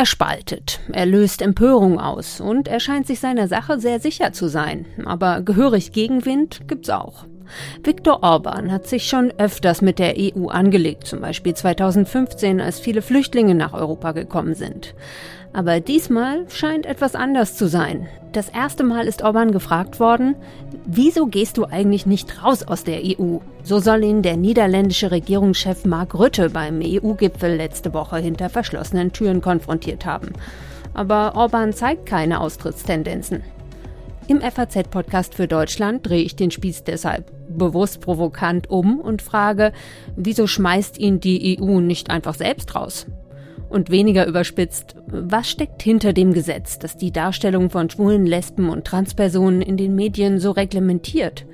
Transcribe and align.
Er 0.00 0.06
spaltet, 0.06 0.80
er 0.92 1.04
löst 1.04 1.42
Empörung 1.42 2.00
aus 2.00 2.40
und 2.40 2.68
er 2.68 2.80
scheint 2.80 3.06
sich 3.06 3.20
seiner 3.20 3.48
Sache 3.48 3.78
sehr 3.78 4.00
sicher 4.00 4.32
zu 4.32 4.48
sein. 4.48 4.86
Aber 5.04 5.42
gehörig 5.42 5.92
Gegenwind 5.92 6.66
gibt's 6.68 6.88
auch. 6.88 7.26
Viktor 7.82 8.22
Orban 8.22 8.72
hat 8.72 8.86
sich 8.86 9.06
schon 9.06 9.30
öfters 9.36 9.82
mit 9.82 9.98
der 9.98 10.14
EU 10.16 10.48
angelegt, 10.48 11.06
zum 11.06 11.20
Beispiel 11.20 11.52
2015, 11.52 12.62
als 12.62 12.80
viele 12.80 13.02
Flüchtlinge 13.02 13.54
nach 13.54 13.74
Europa 13.74 14.12
gekommen 14.12 14.54
sind. 14.54 14.94
Aber 15.52 15.80
diesmal 15.80 16.48
scheint 16.48 16.86
etwas 16.86 17.14
anders 17.14 17.56
zu 17.56 17.68
sein. 17.68 18.06
Das 18.32 18.48
erste 18.48 18.84
Mal 18.84 19.08
ist 19.08 19.22
Orban 19.22 19.50
gefragt 19.50 19.98
worden, 19.98 20.36
wieso 20.86 21.26
gehst 21.26 21.56
du 21.56 21.64
eigentlich 21.64 22.06
nicht 22.06 22.44
raus 22.44 22.62
aus 22.62 22.84
der 22.84 23.00
EU? 23.02 23.38
So 23.64 23.80
soll 23.80 24.04
ihn 24.04 24.22
der 24.22 24.36
niederländische 24.36 25.10
Regierungschef 25.10 25.84
Mark 25.84 26.14
Rutte 26.14 26.50
beim 26.50 26.80
EU-Gipfel 26.80 27.56
letzte 27.56 27.92
Woche 27.92 28.18
hinter 28.18 28.48
verschlossenen 28.48 29.10
Türen 29.12 29.40
konfrontiert 29.40 30.06
haben. 30.06 30.32
Aber 30.94 31.34
Orban 31.34 31.72
zeigt 31.72 32.06
keine 32.06 32.40
Austrittstendenzen. 32.40 33.42
Im 34.28 34.40
FAZ-Podcast 34.40 35.34
für 35.34 35.48
Deutschland 35.48 36.08
drehe 36.08 36.22
ich 36.22 36.36
den 36.36 36.52
Spieß 36.52 36.84
deshalb 36.84 37.32
bewusst 37.48 38.00
provokant 38.00 38.70
um 38.70 39.00
und 39.00 39.22
frage, 39.22 39.72
wieso 40.14 40.46
schmeißt 40.46 40.98
ihn 40.98 41.18
die 41.18 41.58
EU 41.60 41.80
nicht 41.80 42.10
einfach 42.10 42.34
selbst 42.34 42.76
raus? 42.76 43.06
Und 43.70 43.88
weniger 43.88 44.26
überspitzt, 44.26 44.96
was 45.06 45.48
steckt 45.48 45.80
hinter 45.80 46.12
dem 46.12 46.34
Gesetz, 46.34 46.80
das 46.80 46.96
die 46.96 47.12
Darstellung 47.12 47.70
von 47.70 47.88
schwulen, 47.88 48.26
Lesben 48.26 48.68
und 48.68 48.84
Transpersonen 48.84 49.62
in 49.62 49.76
den 49.76 49.94
Medien 49.94 50.40
so 50.40 50.50
reglementiert? 50.50 51.46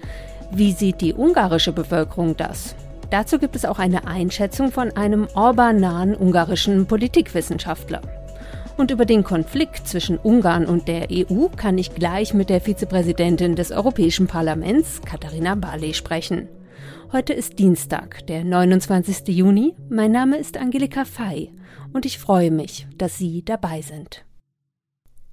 Wie 0.50 0.72
sieht 0.72 1.02
die 1.02 1.12
ungarische 1.12 1.72
Bevölkerung 1.72 2.34
das? 2.34 2.74
Dazu 3.10 3.38
gibt 3.38 3.54
es 3.54 3.66
auch 3.66 3.78
eine 3.78 4.06
Einschätzung 4.06 4.72
von 4.72 4.96
einem 4.96 5.28
Orban-nahen 5.34 6.16
ungarischen 6.16 6.86
Politikwissenschaftler. 6.86 8.00
Und 8.78 8.90
über 8.90 9.04
den 9.04 9.23
Konflikt 9.23 9.86
zwischen 9.86 10.16
Ungarn 10.16 10.64
und 10.64 10.88
der 10.88 11.08
EU 11.10 11.48
kann 11.54 11.76
ich 11.76 11.95
gleich 11.95 12.32
mit 12.32 12.48
der 12.48 12.62
Vizepräsidentin 12.62 13.56
des 13.56 13.73
Europäischen 13.73 14.26
Parlaments, 14.26 15.02
Katharina 15.04 15.54
Barley, 15.54 15.92
sprechen. 15.92 16.48
Heute 17.12 17.34
ist 17.34 17.58
Dienstag, 17.58 18.26
der 18.26 18.42
29. 18.42 19.28
Juni. 19.28 19.74
Mein 19.90 20.12
Name 20.12 20.38
ist 20.38 20.56
Angelika 20.56 21.04
Fey 21.04 21.52
und 21.96 22.04
ich 22.04 22.18
freue 22.18 22.50
mich, 22.50 22.86
dass 22.98 23.16
Sie 23.16 23.42
dabei 23.42 23.80
sind. 23.80 24.24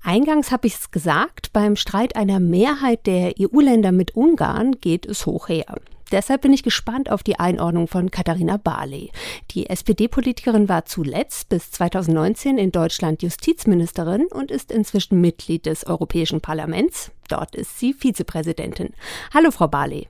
Eingangs 0.02 0.50
habe 0.52 0.66
ich 0.67 0.75
es 0.75 0.92
gesagt, 0.92 1.52
beim 1.52 1.75
Streit 1.75 2.16
einer 2.16 2.39
Mehrheit 2.39 3.06
der 3.06 3.33
EU-Länder 3.38 3.92
mit 3.92 4.16
Ungarn 4.16 4.72
geht 4.80 5.06
es 5.06 5.25
hoch 5.25 5.50
her. 5.50 5.66
Deshalb 6.11 6.41
bin 6.41 6.53
ich 6.53 6.64
gespannt 6.64 7.11
auf 7.11 7.22
die 7.22 7.38
Einordnung 7.38 7.88
von 7.88 8.11
Katharina 8.11 8.58
Barley. 8.58 9.11
Die 9.52 9.69
SPD-Politikerin 9.69 10.69
war 10.69 10.86
zuletzt 10.86 11.50
bis 11.50 11.72
2019 11.72 12.58
in 12.58 12.72
Deutschland 12.72 13.23
Justizministerin 13.23 14.28
und 14.31 14.50
ist 14.50 14.72
inzwischen 14.72 15.19
Mitglied 15.19 15.66
des 15.66 15.86
Europäischen 15.86 16.39
Parlaments. 16.39 17.11
Dort 17.30 17.56
ist 17.56 17.78
sie 17.78 17.94
Vizepräsidentin. 17.94 18.94
Hallo, 19.34 19.52
Frau 19.52 19.67
Barley. 19.67 20.08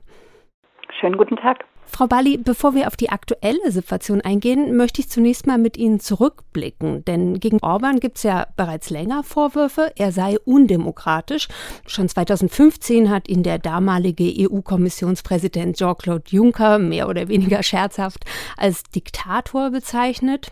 Schönen 1.00 1.18
guten 1.18 1.38
Tag. 1.38 1.66
Frau 1.86 2.08
Bali, 2.08 2.38
bevor 2.38 2.74
wir 2.74 2.88
auf 2.88 2.96
die 2.96 3.10
aktuelle 3.10 3.72
Situation 3.72 4.22
eingehen, 4.22 4.76
möchte 4.76 5.02
ich 5.02 5.10
zunächst 5.10 5.46
mal 5.46 5.58
mit 5.58 5.78
Ihnen 5.78 6.00
zurückblicken. 6.00 7.06
Denn 7.06 7.40
gegen 7.40 7.60
Orban 7.62 8.00
gibt 8.00 8.18
es 8.18 8.24
ja 8.24 8.48
bereits 8.56 8.90
länger 8.90 9.24
Vorwürfe, 9.24 9.92
er 9.96 10.12
sei 10.12 10.38
undemokratisch. 10.44 11.48
Schon 11.86 12.10
2015 12.10 13.10
hat 13.10 13.30
ihn 13.30 13.44
der 13.44 13.60
damalige 13.60 14.24
EU-Kommissionspräsident 14.26 15.78
Jean-Claude 15.78 16.26
Juncker 16.30 16.80
mehr 16.80 17.08
oder 17.08 17.28
weniger 17.28 17.62
scherzhaft 17.64 18.26
als 18.58 18.84
Diktator 18.84 19.70
bezeichnet. 19.70 20.52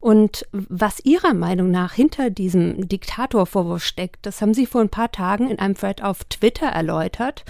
Und 0.00 0.46
was 0.52 1.04
Ihrer 1.04 1.34
Meinung 1.34 1.70
nach 1.70 1.92
hinter 1.92 2.30
diesem 2.30 2.88
Diktatorvorwurf 2.88 3.82
steckt, 3.82 4.24
das 4.24 4.40
haben 4.40 4.54
Sie 4.54 4.64
vor 4.64 4.80
ein 4.80 4.88
paar 4.88 5.12
Tagen 5.12 5.50
in 5.50 5.58
einem 5.58 5.74
Thread 5.74 6.02
auf 6.02 6.24
Twitter 6.24 6.68
erläutert. 6.68 7.44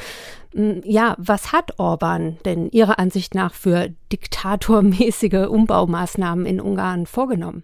Hm, 0.52 0.80
ja, 0.84 1.14
was 1.16 1.52
hat 1.52 1.78
Orban 1.78 2.38
denn 2.44 2.68
Ihrer 2.70 2.98
Ansicht 2.98 3.36
nach 3.36 3.54
für 3.54 3.88
diktatormäßige 4.12 5.48
Umbaumaßnahmen 5.48 6.44
in 6.44 6.60
Ungarn 6.60 7.06
vorgenommen? 7.06 7.62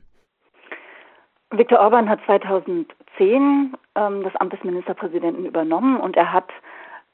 Viktor 1.50 1.80
Orban 1.80 2.08
hat 2.08 2.20
2010 2.26 3.74
ähm, 3.96 4.22
das 4.22 4.36
Amt 4.36 4.52
des 4.52 4.62
Ministerpräsidenten 4.62 5.46
übernommen 5.46 5.98
und 5.98 6.16
er 6.16 6.32
hat 6.32 6.48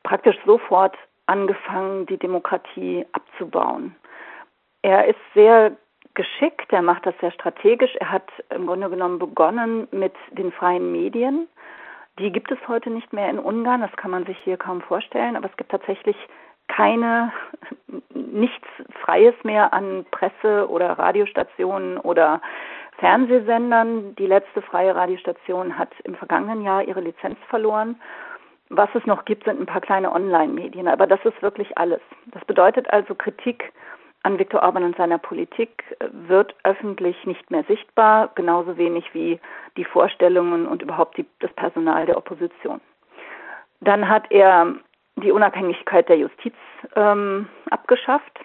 praktisch 0.03 0.37
sofort 0.44 0.94
angefangen, 1.27 2.05
die 2.06 2.19
Demokratie 2.19 3.06
abzubauen. 3.12 3.94
Er 4.82 5.06
ist 5.06 5.21
sehr 5.34 5.77
geschickt, 6.15 6.73
er 6.73 6.83
macht 6.83 7.06
das 7.06 7.15
sehr 7.21 7.33
strategisch. 7.33 7.95
Er 7.97 8.11
hat 8.11 8.28
im 8.50 8.67
Grunde 8.67 8.91
genommen 8.91 9.19
begonnen 9.19 9.89
mit 9.91 10.15
den 10.33 10.53
freien 10.53 10.93
Medien. 10.93 11.49
Die 12.19 12.31
gibt 12.31 12.50
es 12.50 12.59
heute 12.69 12.91
nicht 12.91 13.12
mehr 13.12 13.31
in 13.31 13.39
Ungarn, 13.39 13.81
das 13.81 13.93
kann 13.97 14.11
man 14.11 14.27
sich 14.27 14.37
hier 14.45 14.59
kaum 14.59 14.83
vorstellen, 14.83 15.37
aber 15.37 15.49
es 15.49 15.56
gibt 15.56 15.71
tatsächlich 15.71 16.17
keine, 16.69 17.33
nichts 18.15 18.69
Freies 19.00 19.34
mehr 19.45 19.73
an 19.73 20.05
Presse- 20.11 20.69
oder 20.69 20.99
Radiostationen 20.99 21.99
oder 21.99 22.41
Fernsehsendern. 22.99 24.15
Die 24.17 24.27
letzte 24.27 24.62
freie 24.62 24.94
Radiostation 24.94 25.79
hat 25.79 25.91
im 26.05 26.15
vergangenen 26.15 26.62
Jahr 26.62 26.84
ihre 26.84 27.00
Lizenz 27.00 27.39
verloren. 27.49 28.00
Was 28.69 28.89
es 28.94 29.05
noch 29.06 29.25
gibt, 29.25 29.44
sind 29.44 29.61
ein 29.61 29.67
paar 29.67 29.81
kleine 29.81 30.12
Online-Medien, 30.12 30.89
aber 30.89 31.06
das 31.06 31.23
ist 31.25 31.43
wirklich 31.43 31.77
alles. 31.77 32.00
Das 32.27 32.44
bedeutet 32.44 32.91
also 32.91 33.15
Kritik 33.15 33.73
an 34.22 34.38
Viktor 34.38 34.62
Orban 34.62 34.84
und 34.84 34.97
seiner 34.97 35.19
Politik 35.19 35.84
äh, 35.99 36.09
wird 36.12 36.55
öffentlich 36.65 37.16
nicht 37.27 37.50
mehr 37.50 37.65
sichtbar, 37.65 38.31
genauso 38.34 38.77
wenig 38.77 39.12
wie 39.15 39.41
die 39.77 39.84
Vorstellungen 39.84 40.66
und 40.66 40.83
überhaupt 40.83 41.16
die, 41.16 41.27
das 41.41 41.53
Personal 41.55 42.06
der 42.06 42.16
Opposition. 42.16 42.81
Dann 43.81 44.09
hat 44.09 44.31
er 44.31 44.75
die 45.16 45.32
Unabhängigkeit 45.32 46.09
der 46.09 46.19
Justiz 46.19 46.55
ähm, 46.94 47.49
abgeschafft. 47.71 48.41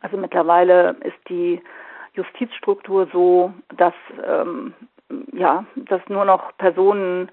Also 0.00 0.16
mittlerweile 0.16 0.96
ist 1.02 1.18
die 1.28 1.60
Justizstruktur 2.14 3.08
so, 3.12 3.52
dass 3.76 3.94
ähm, 4.24 4.74
ja, 5.32 5.64
dass 5.76 6.06
nur 6.08 6.24
noch 6.24 6.56
Personen 6.58 7.30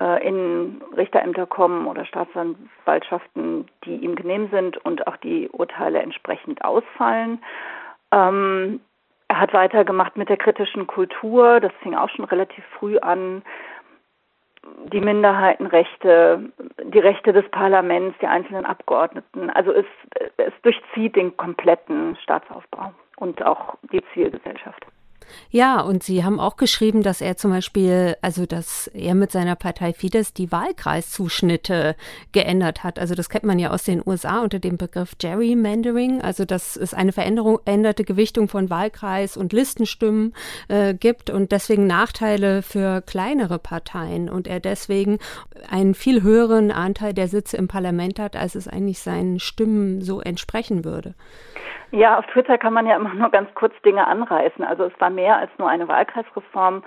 in 0.00 0.80
Richterämter 0.96 1.46
kommen 1.46 1.86
oder 1.86 2.06
Staatsanwaltschaften, 2.06 3.68
die 3.84 3.96
ihm 3.96 4.14
genehm 4.14 4.48
sind 4.50 4.78
und 4.78 5.06
auch 5.06 5.16
die 5.18 5.48
Urteile 5.50 6.00
entsprechend 6.00 6.64
ausfallen. 6.64 7.42
Ähm, 8.10 8.80
er 9.28 9.40
hat 9.40 9.52
weitergemacht 9.52 10.16
mit 10.16 10.28
der 10.28 10.38
kritischen 10.38 10.86
Kultur, 10.86 11.60
das 11.60 11.72
fing 11.82 11.94
auch 11.94 12.08
schon 12.08 12.24
relativ 12.24 12.64
früh 12.78 12.98
an. 12.98 13.42
Die 14.92 15.00
Minderheitenrechte, 15.00 16.50
die 16.82 16.98
Rechte 16.98 17.32
des 17.32 17.48
Parlaments, 17.50 18.18
die 18.20 18.26
einzelnen 18.26 18.66
Abgeordneten. 18.66 19.48
Also 19.50 19.72
es, 19.72 19.86
es 20.36 20.52
durchzieht 20.62 21.14
den 21.16 21.36
kompletten 21.36 22.16
Staatsaufbau 22.22 22.92
und 23.16 23.42
auch 23.42 23.76
die 23.92 24.02
Zivilgesellschaft. 24.12 24.84
Ja, 25.50 25.80
und 25.80 26.02
Sie 26.02 26.24
haben 26.24 26.38
auch 26.38 26.56
geschrieben, 26.56 27.02
dass 27.02 27.20
er 27.20 27.36
zum 27.36 27.50
Beispiel, 27.50 28.16
also 28.22 28.46
dass 28.46 28.88
er 28.88 29.14
mit 29.14 29.32
seiner 29.32 29.56
Partei 29.56 29.92
Fidesz 29.92 30.32
die 30.32 30.52
Wahlkreiszuschnitte 30.52 31.96
geändert 32.32 32.84
hat. 32.84 32.98
Also 32.98 33.14
das 33.14 33.28
kennt 33.28 33.44
man 33.44 33.58
ja 33.58 33.70
aus 33.70 33.84
den 33.84 34.02
USA 34.04 34.40
unter 34.40 34.58
dem 34.58 34.76
Begriff 34.76 35.18
Gerrymandering, 35.18 36.20
also 36.22 36.44
dass 36.44 36.76
es 36.76 36.94
eine 36.94 37.12
Veränderung, 37.12 37.58
änderte 37.64 38.04
Gewichtung 38.04 38.48
von 38.48 38.70
Wahlkreis 38.70 39.36
und 39.36 39.52
Listenstimmen 39.52 40.34
äh, 40.68 40.94
gibt 40.94 41.30
und 41.30 41.52
deswegen 41.52 41.86
Nachteile 41.86 42.62
für 42.62 43.02
kleinere 43.02 43.58
Parteien 43.58 44.28
und 44.28 44.46
er 44.46 44.60
deswegen 44.60 45.18
einen 45.68 45.94
viel 45.94 46.22
höheren 46.22 46.70
Anteil 46.70 47.14
der 47.14 47.28
Sitze 47.28 47.56
im 47.56 47.68
Parlament 47.68 48.18
hat, 48.18 48.36
als 48.36 48.54
es 48.54 48.68
eigentlich 48.68 49.00
seinen 49.00 49.40
Stimmen 49.40 50.02
so 50.02 50.20
entsprechen 50.20 50.84
würde. 50.84 51.14
Ja, 51.92 52.18
auf 52.18 52.26
Twitter 52.26 52.56
kann 52.56 52.72
man 52.72 52.86
ja 52.86 52.96
immer 52.96 53.14
nur 53.14 53.30
ganz 53.30 53.52
kurz 53.54 53.74
Dinge 53.82 54.06
anreißen. 54.06 54.64
Also 54.64 54.84
es 54.84 55.00
war 55.00 55.10
mehr 55.10 55.36
als 55.36 55.50
nur 55.58 55.68
eine 55.68 55.88
Wahlkreisreform. 55.88 56.82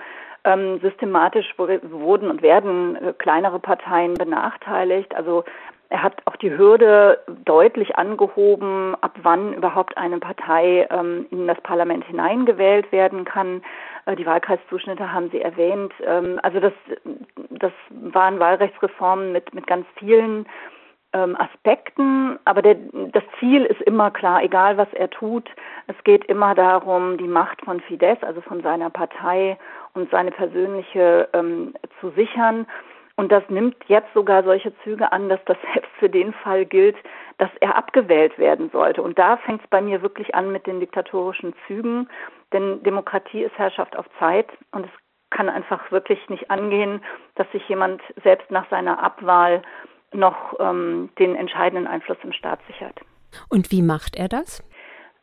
Ähm, 0.46 0.78
systematisch 0.80 1.54
wurden 1.56 2.28
und 2.28 2.42
werden 2.42 2.96
äh, 2.96 3.14
kleinere 3.14 3.58
Parteien 3.58 4.12
benachteiligt. 4.12 5.14
Also 5.14 5.42
er 5.88 6.02
hat 6.02 6.20
auch 6.26 6.36
die 6.36 6.50
Hürde 6.50 7.18
deutlich 7.44 7.96
angehoben, 7.96 8.94
ab 9.00 9.16
wann 9.22 9.54
überhaupt 9.54 9.96
eine 9.96 10.18
Partei 10.18 10.86
ähm, 10.90 11.26
in 11.30 11.46
das 11.46 11.58
Parlament 11.62 12.04
hineingewählt 12.04 12.92
werden 12.92 13.24
kann. 13.24 13.62
Äh, 14.06 14.16
die 14.16 14.26
Wahlkreiszuschnitte 14.26 15.12
haben 15.12 15.30
Sie 15.30 15.40
erwähnt. 15.40 15.94
Ähm, 16.04 16.38
also 16.42 16.60
das, 16.60 16.72
das 17.48 17.72
waren 17.90 18.38
Wahlrechtsreformen 18.38 19.32
mit, 19.32 19.54
mit 19.54 19.66
ganz 19.66 19.86
vielen 19.96 20.46
ähm, 21.14 21.36
Aspekten, 21.36 22.38
aber 22.44 22.60
der, 22.60 22.76
das 23.12 23.22
Ziel 23.38 23.64
ist 23.64 23.80
immer 23.82 24.10
klar, 24.10 24.42
egal 24.42 24.76
was 24.76 24.92
er 24.92 25.08
tut. 25.08 25.48
Es 25.86 25.96
geht 26.04 26.24
immer 26.26 26.54
darum, 26.54 27.16
die 27.16 27.28
Macht 27.28 27.64
von 27.64 27.80
Fidesz, 27.80 28.18
also 28.22 28.40
von 28.42 28.62
seiner 28.62 28.90
Partei 28.90 29.56
und 29.94 30.10
seine 30.10 30.32
persönliche 30.32 31.28
ähm, 31.32 31.72
zu 32.00 32.10
sichern. 32.10 32.66
Und 33.16 33.30
das 33.30 33.44
nimmt 33.48 33.76
jetzt 33.86 34.12
sogar 34.12 34.42
solche 34.42 34.76
Züge 34.82 35.12
an, 35.12 35.28
dass 35.28 35.40
das 35.46 35.56
selbst 35.72 35.90
für 35.98 36.10
den 36.10 36.32
Fall 36.32 36.66
gilt, 36.66 36.96
dass 37.38 37.50
er 37.60 37.76
abgewählt 37.76 38.36
werden 38.38 38.70
sollte. 38.70 39.02
Und 39.02 39.18
da 39.18 39.36
fängt 39.38 39.62
es 39.62 39.70
bei 39.70 39.80
mir 39.80 40.02
wirklich 40.02 40.34
an 40.34 40.50
mit 40.50 40.66
den 40.66 40.80
diktatorischen 40.80 41.54
Zügen, 41.66 42.08
denn 42.52 42.82
Demokratie 42.82 43.42
ist 43.42 43.56
Herrschaft 43.56 43.96
auf 43.96 44.06
Zeit 44.18 44.48
und 44.72 44.84
es 44.84 44.90
kann 45.30 45.48
einfach 45.48 45.90
wirklich 45.90 46.28
nicht 46.28 46.50
angehen, 46.50 47.02
dass 47.34 47.50
sich 47.50 47.68
jemand 47.68 48.00
selbst 48.22 48.50
nach 48.50 48.68
seiner 48.70 49.02
Abwahl 49.02 49.62
noch 50.14 50.54
ähm, 50.60 51.10
den 51.18 51.36
entscheidenden 51.36 51.86
Einfluss 51.86 52.18
im 52.22 52.32
Staat 52.32 52.60
sichert. 52.66 53.00
Und 53.48 53.70
wie 53.70 53.82
macht 53.82 54.16
er 54.16 54.28
das? 54.28 54.62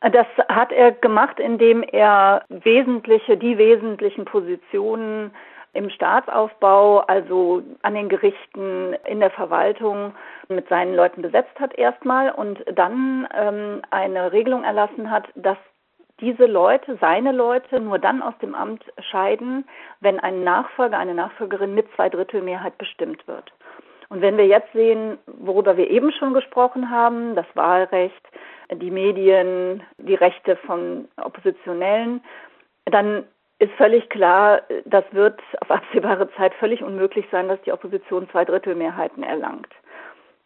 Das 0.02 0.26
hat 0.50 0.72
er 0.72 0.92
gemacht, 0.92 1.40
indem 1.40 1.84
er 1.84 2.44
wesentliche, 2.50 3.38
die 3.38 3.58
wesentlichen 3.58 4.26
Positionen 4.26 5.32
im 5.74 5.90
Staatsaufbau, 5.90 7.00
also 7.02 7.64
an 7.84 7.94
den 7.94 8.10
Gerichten, 8.10 8.96
in 9.06 9.20
der 9.20 9.30
Verwaltung 9.30 10.14
mit 10.50 10.68
seinen 10.68 10.96
Leuten 10.96 11.22
besetzt 11.22 11.58
hat 11.60 11.74
erstmal 11.78 12.32
und 12.32 12.60
dann 12.76 13.28
ähm, 13.34 13.82
eine 13.92 14.32
Regelung 14.32 14.64
erlassen 14.64 15.10
hat, 15.10 15.30
dass 15.36 15.58
diese 16.20 16.46
Leute, 16.46 16.98
seine 17.00 17.32
Leute, 17.32 17.80
nur 17.80 17.98
dann 18.00 18.22
aus 18.22 18.38
dem 18.42 18.54
Amt 18.54 18.84
scheiden, 19.10 19.66
wenn 20.02 20.20
ein 20.20 20.44
Nachfolger, 20.44 20.98
eine 20.98 21.16
Nachfolgerin 21.16 21.74
mit 21.74 21.88
zwei 21.96 22.10
Drittel 22.10 22.42
Mehrheit 22.42 22.78
bestimmt 22.78 23.28
wird. 23.28 23.52
Und 24.12 24.22
wenn 24.22 24.38
wir 24.38 24.46
jetzt 24.46 24.74
sehen, 24.74 25.18
worüber 25.26 25.78
wir 25.78 25.90
eben 25.90 26.12
schon 26.12 26.34
gesprochen 26.34 26.90
haben, 26.90 27.34
das 27.34 27.46
Wahlrecht, 27.54 28.22
die 28.70 28.92
Medien, 28.92 29.84
die 30.00 30.16
Rechte 30.16 30.58
von 30.58 31.08
Oppositionellen, 31.16 32.22
dann 32.84 33.24
ist 33.60 33.72
völlig 33.78 34.10
klar, 34.10 34.64
das 34.84 35.06
wird 35.12 35.40
auf 35.62 35.72
absehbare 35.72 36.30
Zeit 36.34 36.54
völlig 36.56 36.84
unmöglich 36.84 37.26
sein, 37.32 37.48
dass 37.48 37.62
die 37.62 37.72
Opposition 37.72 38.30
zwei 38.32 38.44
Drittel 38.44 38.76
Mehrheiten 38.76 39.24
erlangt. 39.24 39.70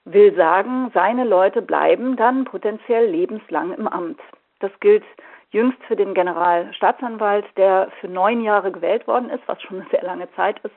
Will 0.03 0.35
sagen, 0.35 0.91
seine 0.93 1.23
Leute 1.23 1.63
bleiben 1.63 2.17
dann 2.17 2.45
potenziell 2.45 3.07
lebenslang 3.07 3.73
im 3.73 3.87
Amt. 3.87 4.19
Das 4.59 4.71
gilt 4.79 5.03
jüngst 5.49 5.81
für 5.87 5.95
den 5.95 6.13
Generalstaatsanwalt, 6.13 7.45
der 7.57 7.87
für 7.99 8.09
neun 8.09 8.41
Jahre 8.41 8.71
gewählt 8.71 9.07
worden 9.07 9.31
ist, 9.31 9.41
was 9.47 9.59
schon 9.63 9.79
eine 9.79 9.89
sehr 9.89 10.03
lange 10.03 10.31
Zeit 10.35 10.59
ist, 10.59 10.75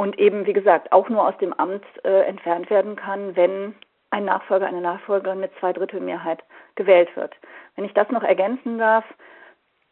und 0.00 0.18
eben, 0.18 0.46
wie 0.46 0.54
gesagt, 0.54 0.92
auch 0.92 1.10
nur 1.10 1.28
aus 1.28 1.36
dem 1.42 1.52
Amt 1.52 1.84
äh, 2.04 2.22
entfernt 2.22 2.70
werden 2.70 2.96
kann, 2.96 3.36
wenn 3.36 3.74
ein 4.08 4.24
Nachfolger, 4.24 4.66
eine 4.66 4.80
Nachfolgerin 4.80 5.40
mit 5.40 5.52
zwei 5.60 5.74
Drittel 5.74 6.00
Mehrheit 6.00 6.42
gewählt 6.74 7.14
wird. 7.16 7.34
Wenn 7.76 7.84
ich 7.84 7.92
das 7.92 8.08
noch 8.08 8.22
ergänzen 8.22 8.78
darf, 8.78 9.04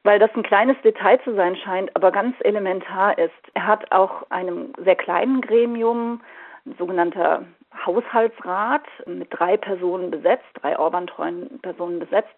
weil 0.05 0.19
das 0.19 0.31
ein 0.35 0.43
kleines 0.43 0.81
Detail 0.83 1.21
zu 1.25 1.35
sein 1.35 1.57
scheint, 1.57 1.95
aber 1.95 2.11
ganz 2.11 2.35
elementar 2.41 3.19
ist. 3.19 3.35
Er 3.53 3.67
hat 3.67 3.93
auch 3.93 4.23
einem 4.31 4.73
sehr 4.83 4.97
kleinen 4.97 5.43
Gremium, 5.43 6.23
ein 6.65 6.75
sogenannter 6.79 7.45
Haushaltsrat 7.85 8.87
mit 9.05 9.29
drei 9.31 9.59
Personen 9.59 10.11
besetzt, 10.11 10.47
drei 10.55 10.79
Orban-treuen 10.79 11.59
Personen 11.61 11.99
besetzt, 11.99 12.35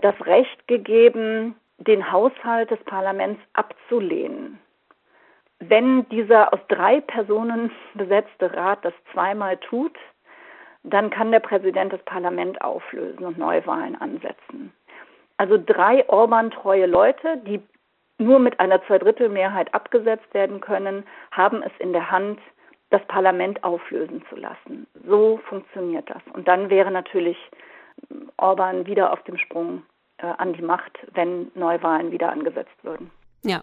das 0.00 0.14
Recht 0.24 0.66
gegeben, 0.66 1.56
den 1.76 2.10
Haushalt 2.10 2.70
des 2.70 2.82
Parlaments 2.84 3.42
abzulehnen. 3.52 4.58
Wenn 5.68 6.08
dieser 6.08 6.52
aus 6.52 6.60
drei 6.68 7.00
Personen 7.00 7.70
besetzte 7.94 8.52
Rat 8.54 8.84
das 8.84 8.94
zweimal 9.12 9.56
tut, 9.58 9.96
dann 10.82 11.10
kann 11.10 11.30
der 11.30 11.40
Präsident 11.40 11.92
das 11.92 12.02
Parlament 12.02 12.60
auflösen 12.62 13.24
und 13.24 13.38
Neuwahlen 13.38 14.00
ansetzen. 14.00 14.72
Also 15.36 15.58
drei 15.64 16.08
Orban-treue 16.08 16.86
Leute, 16.86 17.38
die 17.46 17.62
nur 18.18 18.38
mit 18.38 18.58
einer 18.58 18.84
Zweidrittelmehrheit 18.86 19.72
abgesetzt 19.72 20.32
werden 20.34 20.60
können, 20.60 21.04
haben 21.30 21.62
es 21.62 21.72
in 21.78 21.92
der 21.92 22.10
Hand, 22.10 22.40
das 22.90 23.04
Parlament 23.06 23.64
auflösen 23.64 24.22
zu 24.28 24.36
lassen. 24.36 24.86
So 25.06 25.40
funktioniert 25.48 26.10
das. 26.10 26.22
Und 26.34 26.46
dann 26.46 26.68
wäre 26.68 26.90
natürlich 26.90 27.38
Orban 28.36 28.86
wieder 28.86 29.12
auf 29.12 29.22
dem 29.22 29.38
Sprung 29.38 29.82
äh, 30.18 30.26
an 30.26 30.52
die 30.52 30.62
Macht, 30.62 30.98
wenn 31.14 31.50
Neuwahlen 31.54 32.10
wieder 32.10 32.30
angesetzt 32.30 32.76
würden. 32.82 33.10
Ja. 33.44 33.62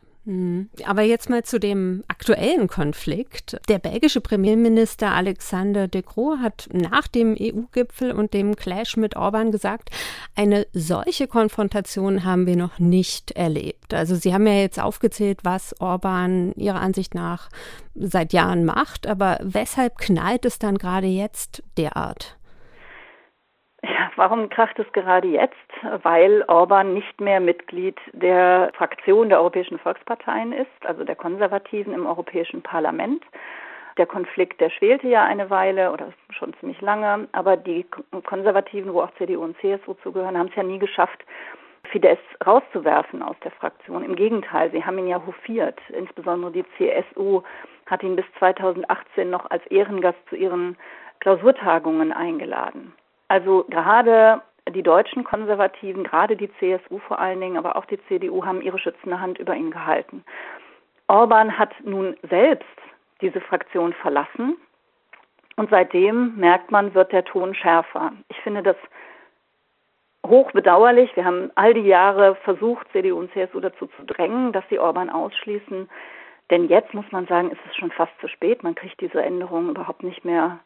Aber 0.85 1.01
jetzt 1.01 1.29
mal 1.29 1.43
zu 1.43 1.59
dem 1.59 2.03
aktuellen 2.07 2.67
Konflikt. 2.67 3.59
Der 3.67 3.79
belgische 3.79 4.21
Premierminister 4.21 5.11
Alexander 5.11 5.87
De 5.87 6.03
Croo 6.03 6.37
hat 6.37 6.69
nach 6.71 7.07
dem 7.07 7.35
EU-Gipfel 7.39 8.11
und 8.11 8.33
dem 8.33 8.55
Clash 8.55 8.95
mit 8.95 9.15
Orban 9.15 9.51
gesagt, 9.51 9.89
eine 10.35 10.67
solche 10.71 11.27
Konfrontation 11.27 12.23
haben 12.23 12.45
wir 12.45 12.57
noch 12.57 12.77
nicht 12.77 13.31
erlebt. 13.31 13.93
Also 13.93 14.15
Sie 14.15 14.33
haben 14.33 14.45
ja 14.45 14.53
jetzt 14.53 14.79
aufgezählt, 14.79 15.39
was 15.43 15.79
Orban 15.81 16.53
Ihrer 16.55 16.79
Ansicht 16.79 17.15
nach 17.15 17.49
seit 17.95 18.31
Jahren 18.31 18.65
macht, 18.65 19.07
aber 19.07 19.39
weshalb 19.41 19.97
knallt 19.97 20.45
es 20.45 20.59
dann 20.59 20.77
gerade 20.77 21.07
jetzt 21.07 21.63
derart? 21.77 22.38
Ja, 23.83 24.11
warum 24.17 24.49
kracht 24.49 24.77
es 24.79 24.91
gerade 24.91 25.27
jetzt? 25.27 25.55
Weil 26.03 26.43
Orban 26.47 26.93
nicht 26.93 27.21
mehr 27.21 27.39
Mitglied 27.39 27.97
der 28.11 28.71
Fraktion 28.75 29.29
der 29.29 29.39
Europäischen 29.39 29.79
Volksparteien 29.79 30.51
ist, 30.51 30.85
also 30.85 31.05
der 31.05 31.15
Konservativen 31.15 31.93
im 31.93 32.05
Europäischen 32.05 32.61
Parlament. 32.61 33.23
Der 33.97 34.05
Konflikt, 34.05 34.59
der 34.61 34.69
schwelte 34.69 35.07
ja 35.07 35.23
eine 35.23 35.49
Weile 35.49 35.91
oder 35.91 36.11
schon 36.31 36.53
ziemlich 36.59 36.79
lange, 36.81 37.27
aber 37.31 37.57
die 37.57 37.85
Konservativen, 38.25 38.93
wo 38.93 39.01
auch 39.01 39.13
CDU 39.17 39.43
und 39.43 39.57
CSU 39.59 39.93
zugehören, 40.03 40.37
haben 40.37 40.49
es 40.49 40.55
ja 40.55 40.63
nie 40.63 40.79
geschafft, 40.79 41.23
Fidesz 41.91 42.19
rauszuwerfen 42.45 43.21
aus 43.21 43.35
der 43.43 43.51
Fraktion. 43.51 44.03
Im 44.03 44.15
Gegenteil, 44.15 44.71
sie 44.71 44.83
haben 44.83 44.97
ihn 44.99 45.07
ja 45.07 45.21
hofiert. 45.25 45.79
Insbesondere 45.89 46.51
die 46.51 46.65
CSU 46.77 47.41
hat 47.87 48.03
ihn 48.03 48.15
bis 48.15 48.25
2018 48.37 49.29
noch 49.29 49.49
als 49.49 49.65
Ehrengast 49.67 50.19
zu 50.29 50.35
ihren 50.35 50.77
Klausurtagungen 51.19 52.13
eingeladen. 52.13 52.93
Also 53.29 53.65
gerade 53.69 54.41
die 54.69 54.83
deutschen 54.83 55.23
Konservativen, 55.23 56.03
gerade 56.03 56.35
die 56.35 56.51
CSU 56.59 56.99
vor 56.99 57.19
allen 57.19 57.39
Dingen, 57.39 57.57
aber 57.57 57.75
auch 57.75 57.85
die 57.85 57.99
CDU 58.07 58.45
haben 58.45 58.61
ihre 58.61 58.77
schützende 58.77 59.19
Hand 59.19 59.39
über 59.39 59.55
ihn 59.55 59.71
gehalten. 59.71 60.23
Orban 61.07 61.57
hat 61.57 61.73
nun 61.83 62.17
selbst 62.29 62.67
diese 63.21 63.41
Fraktion 63.41 63.93
verlassen 63.93 64.57
und 65.55 65.69
seitdem 65.69 66.35
merkt 66.35 66.71
man, 66.71 66.93
wird 66.93 67.11
der 67.11 67.25
Ton 67.25 67.53
schärfer. 67.55 68.11
Ich 68.29 68.37
finde 68.41 68.63
das 68.63 68.77
hoch 70.25 70.51
bedauerlich. 70.51 71.15
Wir 71.15 71.25
haben 71.25 71.51
all 71.55 71.73
die 71.73 71.81
Jahre 71.87 72.35
versucht, 72.43 72.87
CDU 72.91 73.19
und 73.19 73.31
CSU 73.33 73.59
dazu 73.59 73.87
zu 73.87 74.05
drängen, 74.05 74.51
dass 74.51 74.63
sie 74.69 74.79
Orban 74.79 75.09
ausschließen. 75.09 75.89
Denn 76.49 76.67
jetzt 76.67 76.93
muss 76.93 77.05
man 77.11 77.27
sagen, 77.27 77.51
ist 77.51 77.61
es 77.67 77.75
schon 77.75 77.91
fast 77.91 78.11
zu 78.21 78.27
spät. 78.27 78.63
Man 78.63 78.75
kriegt 78.75 78.99
diese 79.01 79.21
Änderungen 79.21 79.69
überhaupt 79.69 80.03
nicht 80.03 80.23
mehr, 80.25 80.59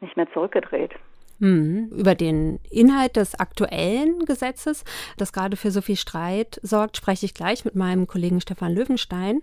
nicht 0.00 0.16
mehr 0.16 0.30
zurückgedreht. 0.32 0.92
Mhm. 1.42 1.88
Über 1.90 2.14
den 2.14 2.60
Inhalt 2.70 3.16
des 3.16 3.38
aktuellen 3.38 4.20
Gesetzes, 4.26 4.84
das 5.18 5.32
gerade 5.32 5.56
für 5.56 5.72
so 5.72 5.80
viel 5.80 5.96
Streit 5.96 6.60
sorgt, 6.62 6.96
spreche 6.96 7.26
ich 7.26 7.34
gleich 7.34 7.64
mit 7.64 7.74
meinem 7.74 8.06
Kollegen 8.06 8.40
Stefan 8.40 8.72
Löwenstein. 8.72 9.40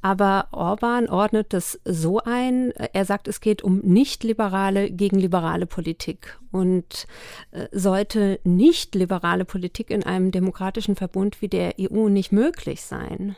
Aber 0.00 0.46
Orban 0.52 1.10
ordnet 1.10 1.52
es 1.52 1.78
so 1.84 2.20
ein, 2.24 2.72
er 2.94 3.04
sagt, 3.04 3.28
es 3.28 3.42
geht 3.42 3.62
um 3.62 3.80
nicht 3.80 4.24
liberale 4.24 4.90
gegen 4.90 5.18
liberale 5.18 5.66
Politik. 5.66 6.38
Und 6.52 7.06
äh, 7.50 7.66
sollte 7.70 8.40
nicht 8.44 8.94
liberale 8.94 9.44
Politik 9.44 9.90
in 9.90 10.04
einem 10.04 10.30
demokratischen 10.30 10.96
Verbund 10.96 11.42
wie 11.42 11.48
der 11.48 11.74
EU 11.78 12.08
nicht 12.08 12.32
möglich 12.32 12.80
sein? 12.80 13.36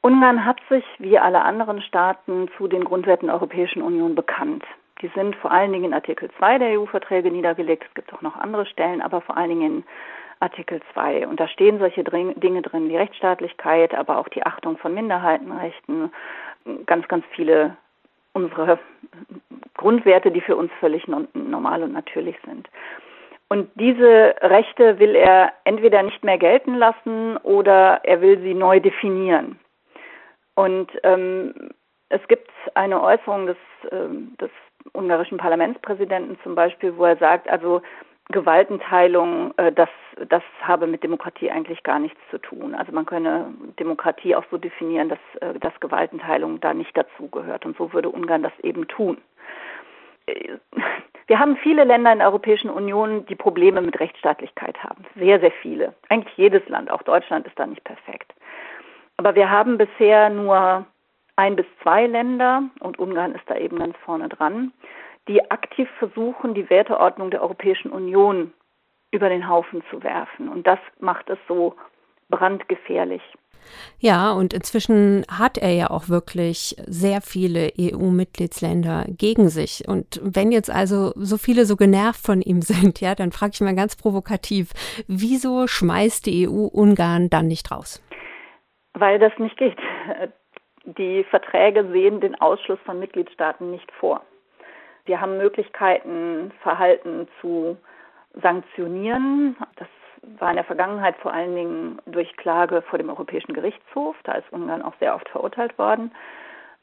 Ungarn 0.00 0.44
hat 0.44 0.60
sich 0.68 0.84
wie 1.00 1.18
alle 1.18 1.42
anderen 1.42 1.82
Staaten 1.82 2.48
zu 2.56 2.68
den 2.68 2.84
Grundwerten 2.84 3.26
der 3.26 3.34
Europäischen 3.34 3.82
Union 3.82 4.14
bekannt. 4.14 4.62
Die 5.04 5.10
sind 5.14 5.36
vor 5.36 5.52
allen 5.52 5.70
Dingen 5.70 5.84
in 5.84 5.94
Artikel 5.94 6.30
2 6.38 6.56
der 6.56 6.80
EU-Verträge 6.80 7.30
niedergelegt. 7.30 7.84
Es 7.86 7.92
gibt 7.92 8.14
auch 8.14 8.22
noch 8.22 8.36
andere 8.36 8.64
Stellen, 8.64 9.02
aber 9.02 9.20
vor 9.20 9.36
allen 9.36 9.50
Dingen 9.50 9.76
in 9.76 9.84
Artikel 10.40 10.80
2. 10.94 11.28
Und 11.28 11.38
da 11.38 11.46
stehen 11.46 11.78
solche 11.78 12.02
Dinge 12.02 12.62
drin 12.62 12.88
wie 12.88 12.96
Rechtsstaatlichkeit, 12.96 13.94
aber 13.94 14.16
auch 14.16 14.28
die 14.28 14.46
Achtung 14.46 14.78
von 14.78 14.94
Minderheitenrechten, 14.94 16.10
ganz, 16.86 17.06
ganz 17.06 17.22
viele 17.32 17.76
unserer 18.32 18.78
Grundwerte, 19.76 20.30
die 20.30 20.40
für 20.40 20.56
uns 20.56 20.72
völlig 20.80 21.06
normal 21.34 21.82
und 21.82 21.92
natürlich 21.92 22.36
sind. 22.46 22.70
Und 23.48 23.68
diese 23.74 24.34
Rechte 24.40 24.98
will 24.98 25.14
er 25.16 25.52
entweder 25.64 26.02
nicht 26.02 26.24
mehr 26.24 26.38
gelten 26.38 26.76
lassen 26.76 27.36
oder 27.42 28.00
er 28.04 28.22
will 28.22 28.40
sie 28.40 28.54
neu 28.54 28.80
definieren. 28.80 29.60
Und 30.54 30.90
ähm, 31.02 31.74
es 32.08 32.26
gibt 32.28 32.50
eine 32.74 33.02
Äußerung 33.02 33.46
des, 33.46 33.56
äh, 33.90 34.08
des 34.40 34.50
ungarischen 34.92 35.38
Parlamentspräsidenten 35.38 36.38
zum 36.42 36.54
Beispiel, 36.54 36.96
wo 36.96 37.04
er 37.04 37.16
sagt, 37.16 37.48
also 37.48 37.82
Gewaltenteilung, 38.30 39.52
äh, 39.58 39.72
das, 39.72 39.88
das 40.28 40.42
habe 40.62 40.86
mit 40.86 41.02
Demokratie 41.02 41.50
eigentlich 41.50 41.82
gar 41.82 41.98
nichts 41.98 42.20
zu 42.30 42.38
tun. 42.38 42.74
Also 42.74 42.92
man 42.92 43.06
könne 43.06 43.52
Demokratie 43.78 44.34
auch 44.34 44.44
so 44.50 44.56
definieren, 44.56 45.10
dass, 45.10 45.18
äh, 45.40 45.58
dass 45.58 45.78
Gewaltenteilung 45.80 46.60
da 46.60 46.72
nicht 46.72 46.96
dazugehört. 46.96 47.66
Und 47.66 47.76
so 47.76 47.92
würde 47.92 48.08
Ungarn 48.08 48.42
das 48.42 48.58
eben 48.62 48.88
tun. 48.88 49.18
Äh, 50.26 50.54
wir 51.26 51.38
haben 51.38 51.56
viele 51.56 51.84
Länder 51.84 52.12
in 52.12 52.18
der 52.18 52.28
Europäischen 52.28 52.70
Union, 52.70 53.26
die 53.26 53.34
Probleme 53.34 53.80
mit 53.80 53.98
Rechtsstaatlichkeit 53.98 54.82
haben. 54.82 55.04
Sehr, 55.16 55.40
sehr 55.40 55.52
viele. 55.62 55.94
Eigentlich 56.08 56.36
jedes 56.36 56.66
Land, 56.68 56.90
auch 56.90 57.02
Deutschland 57.02 57.46
ist 57.46 57.58
da 57.58 57.66
nicht 57.66 57.84
perfekt. 57.84 58.32
Aber 59.16 59.34
wir 59.34 59.50
haben 59.50 59.78
bisher 59.78 60.28
nur 60.28 60.84
ein 61.36 61.56
bis 61.56 61.66
zwei 61.82 62.06
Länder, 62.06 62.64
und 62.80 62.98
Ungarn 62.98 63.34
ist 63.34 63.44
da 63.46 63.56
eben 63.56 63.78
ganz 63.78 63.96
vorne 64.04 64.28
dran, 64.28 64.72
die 65.28 65.50
aktiv 65.50 65.88
versuchen, 65.98 66.54
die 66.54 66.68
Werteordnung 66.70 67.30
der 67.30 67.42
Europäischen 67.42 67.90
Union 67.90 68.52
über 69.10 69.28
den 69.28 69.48
Haufen 69.48 69.82
zu 69.90 70.02
werfen. 70.02 70.48
Und 70.48 70.66
das 70.66 70.78
macht 71.00 71.30
es 71.30 71.38
so 71.48 71.74
brandgefährlich. 72.28 73.22
Ja, 73.98 74.32
und 74.32 74.52
inzwischen 74.52 75.24
hat 75.30 75.56
er 75.56 75.70
ja 75.70 75.88
auch 75.88 76.08
wirklich 76.08 76.76
sehr 76.86 77.20
viele 77.22 77.72
EU-Mitgliedsländer 77.78 79.06
gegen 79.08 79.48
sich. 79.48 79.84
Und 79.88 80.20
wenn 80.22 80.52
jetzt 80.52 80.70
also 80.70 81.12
so 81.16 81.38
viele 81.38 81.64
so 81.64 81.76
genervt 81.76 82.24
von 82.24 82.42
ihm 82.42 82.60
sind, 82.62 83.00
ja, 83.00 83.14
dann 83.14 83.32
frage 83.32 83.52
ich 83.54 83.60
mal 83.60 83.74
ganz 83.74 83.96
provokativ, 83.96 84.72
wieso 85.08 85.66
schmeißt 85.66 86.26
die 86.26 86.48
EU 86.48 86.66
Ungarn 86.66 87.30
dann 87.30 87.46
nicht 87.46 87.70
raus? 87.70 88.02
Weil 88.92 89.18
das 89.18 89.32
nicht 89.38 89.56
geht. 89.56 89.78
Die 90.84 91.24
Verträge 91.24 91.86
sehen 91.92 92.20
den 92.20 92.38
Ausschluss 92.40 92.78
von 92.84 92.98
Mitgliedstaaten 92.98 93.70
nicht 93.70 93.90
vor. 93.92 94.22
Wir 95.06 95.20
haben 95.20 95.38
Möglichkeiten, 95.38 96.52
Verhalten 96.62 97.28
zu 97.40 97.76
sanktionieren. 98.42 99.56
Das 99.76 99.88
war 100.38 100.50
in 100.50 100.56
der 100.56 100.64
Vergangenheit 100.64 101.16
vor 101.16 101.32
allen 101.32 101.54
Dingen 101.54 101.98
durch 102.06 102.34
Klage 102.36 102.82
vor 102.82 102.98
dem 102.98 103.10
Europäischen 103.10 103.54
Gerichtshof. 103.54 104.16
Da 104.24 104.32
ist 104.32 104.52
Ungarn 104.52 104.82
auch 104.82 104.94
sehr 105.00 105.14
oft 105.14 105.28
verurteilt 105.28 105.78
worden. 105.78 106.12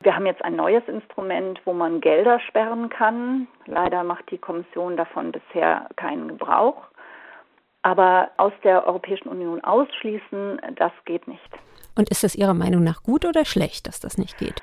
Wir 0.01 0.15
haben 0.15 0.25
jetzt 0.25 0.43
ein 0.43 0.55
neues 0.55 0.83
Instrument, 0.87 1.61
wo 1.65 1.73
man 1.73 2.01
Gelder 2.01 2.39
sperren 2.39 2.89
kann. 2.89 3.47
Leider 3.67 4.03
macht 4.03 4.31
die 4.31 4.39
Kommission 4.39 4.97
davon 4.97 5.31
bisher 5.31 5.87
keinen 5.95 6.27
Gebrauch. 6.27 6.87
Aber 7.83 8.31
aus 8.37 8.53
der 8.63 8.85
Europäischen 8.87 9.29
Union 9.29 9.63
ausschließen, 9.63 10.59
das 10.75 10.91
geht 11.05 11.27
nicht. 11.27 11.49
Und 11.95 12.09
ist 12.09 12.23
es 12.23 12.35
Ihrer 12.35 12.53
Meinung 12.53 12.83
nach 12.83 13.03
gut 13.03 13.25
oder 13.25 13.45
schlecht, 13.45 13.87
dass 13.87 13.99
das 13.99 14.17
nicht 14.17 14.37
geht? 14.37 14.61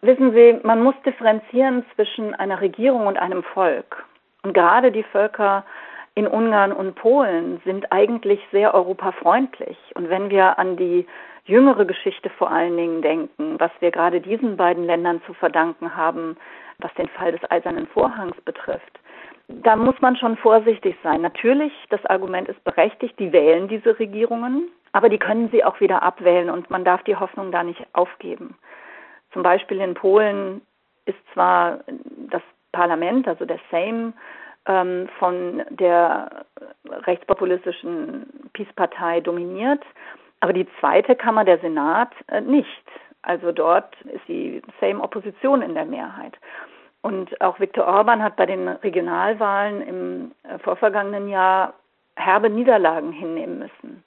Wissen 0.00 0.32
Sie, 0.32 0.58
man 0.62 0.82
muss 0.82 0.94
differenzieren 1.04 1.84
zwischen 1.94 2.34
einer 2.34 2.60
Regierung 2.60 3.06
und 3.06 3.18
einem 3.18 3.42
Volk. 3.42 4.04
Und 4.42 4.54
gerade 4.54 4.90
die 4.90 5.04
Völker 5.04 5.64
in 6.14 6.26
Ungarn 6.26 6.72
und 6.72 6.94
Polen 6.94 7.60
sind 7.64 7.92
eigentlich 7.92 8.40
sehr 8.50 8.74
europafreundlich. 8.74 9.78
Und 9.94 10.10
wenn 10.10 10.30
wir 10.30 10.58
an 10.58 10.76
die 10.76 11.06
jüngere 11.44 11.84
Geschichte 11.84 12.30
vor 12.30 12.50
allen 12.50 12.76
Dingen 12.76 13.02
denken, 13.02 13.58
was 13.58 13.70
wir 13.80 13.90
gerade 13.90 14.20
diesen 14.20 14.56
beiden 14.56 14.84
Ländern 14.84 15.22
zu 15.26 15.34
verdanken 15.34 15.96
haben, 15.96 16.36
was 16.78 16.92
den 16.94 17.08
Fall 17.08 17.32
des 17.32 17.50
Eisernen 17.50 17.86
Vorhangs 17.86 18.38
betrifft, 18.42 18.98
da 19.48 19.76
muss 19.76 20.00
man 20.00 20.16
schon 20.16 20.36
vorsichtig 20.36 20.96
sein. 21.02 21.20
Natürlich, 21.20 21.72
das 21.90 22.04
Argument 22.06 22.48
ist 22.48 22.62
berechtigt, 22.64 23.18
die 23.18 23.32
wählen 23.32 23.68
diese 23.68 23.98
Regierungen, 23.98 24.68
aber 24.92 25.08
die 25.08 25.18
können 25.18 25.48
sie 25.50 25.64
auch 25.64 25.80
wieder 25.80 26.02
abwählen 26.02 26.50
und 26.50 26.70
man 26.70 26.84
darf 26.84 27.02
die 27.04 27.16
Hoffnung 27.16 27.50
da 27.50 27.62
nicht 27.62 27.84
aufgeben. 27.92 28.56
Zum 29.32 29.42
Beispiel 29.42 29.80
in 29.80 29.94
Polen 29.94 30.60
ist 31.06 31.18
zwar 31.32 31.80
das 32.30 32.42
Parlament, 32.72 33.26
also 33.26 33.44
der 33.44 33.58
Sejm, 33.70 34.12
ähm, 34.66 35.08
von 35.18 35.62
der 35.70 36.44
rechtspopulistischen 36.88 38.26
Peace-Partei 38.52 39.20
dominiert, 39.20 39.82
aber 40.40 40.52
die 40.52 40.66
zweite 40.80 41.16
Kammer, 41.16 41.44
der 41.44 41.58
Senat, 41.58 42.12
äh, 42.28 42.40
nicht. 42.40 42.84
Also 43.22 43.52
dort 43.52 44.00
ist 44.02 44.26
die 44.28 44.62
Sejm-Opposition 44.80 45.62
in 45.62 45.74
der 45.74 45.84
Mehrheit. 45.84 46.36
Und 47.00 47.40
auch 47.40 47.58
Viktor 47.58 47.86
Orban 47.86 48.22
hat 48.22 48.36
bei 48.36 48.46
den 48.46 48.68
Regionalwahlen 48.68 49.82
im 49.82 50.32
äh, 50.42 50.58
vorvergangenen 50.58 51.28
Jahr 51.28 51.74
herbe 52.16 52.50
Niederlagen 52.50 53.12
hinnehmen 53.12 53.58
müssen. 53.58 54.04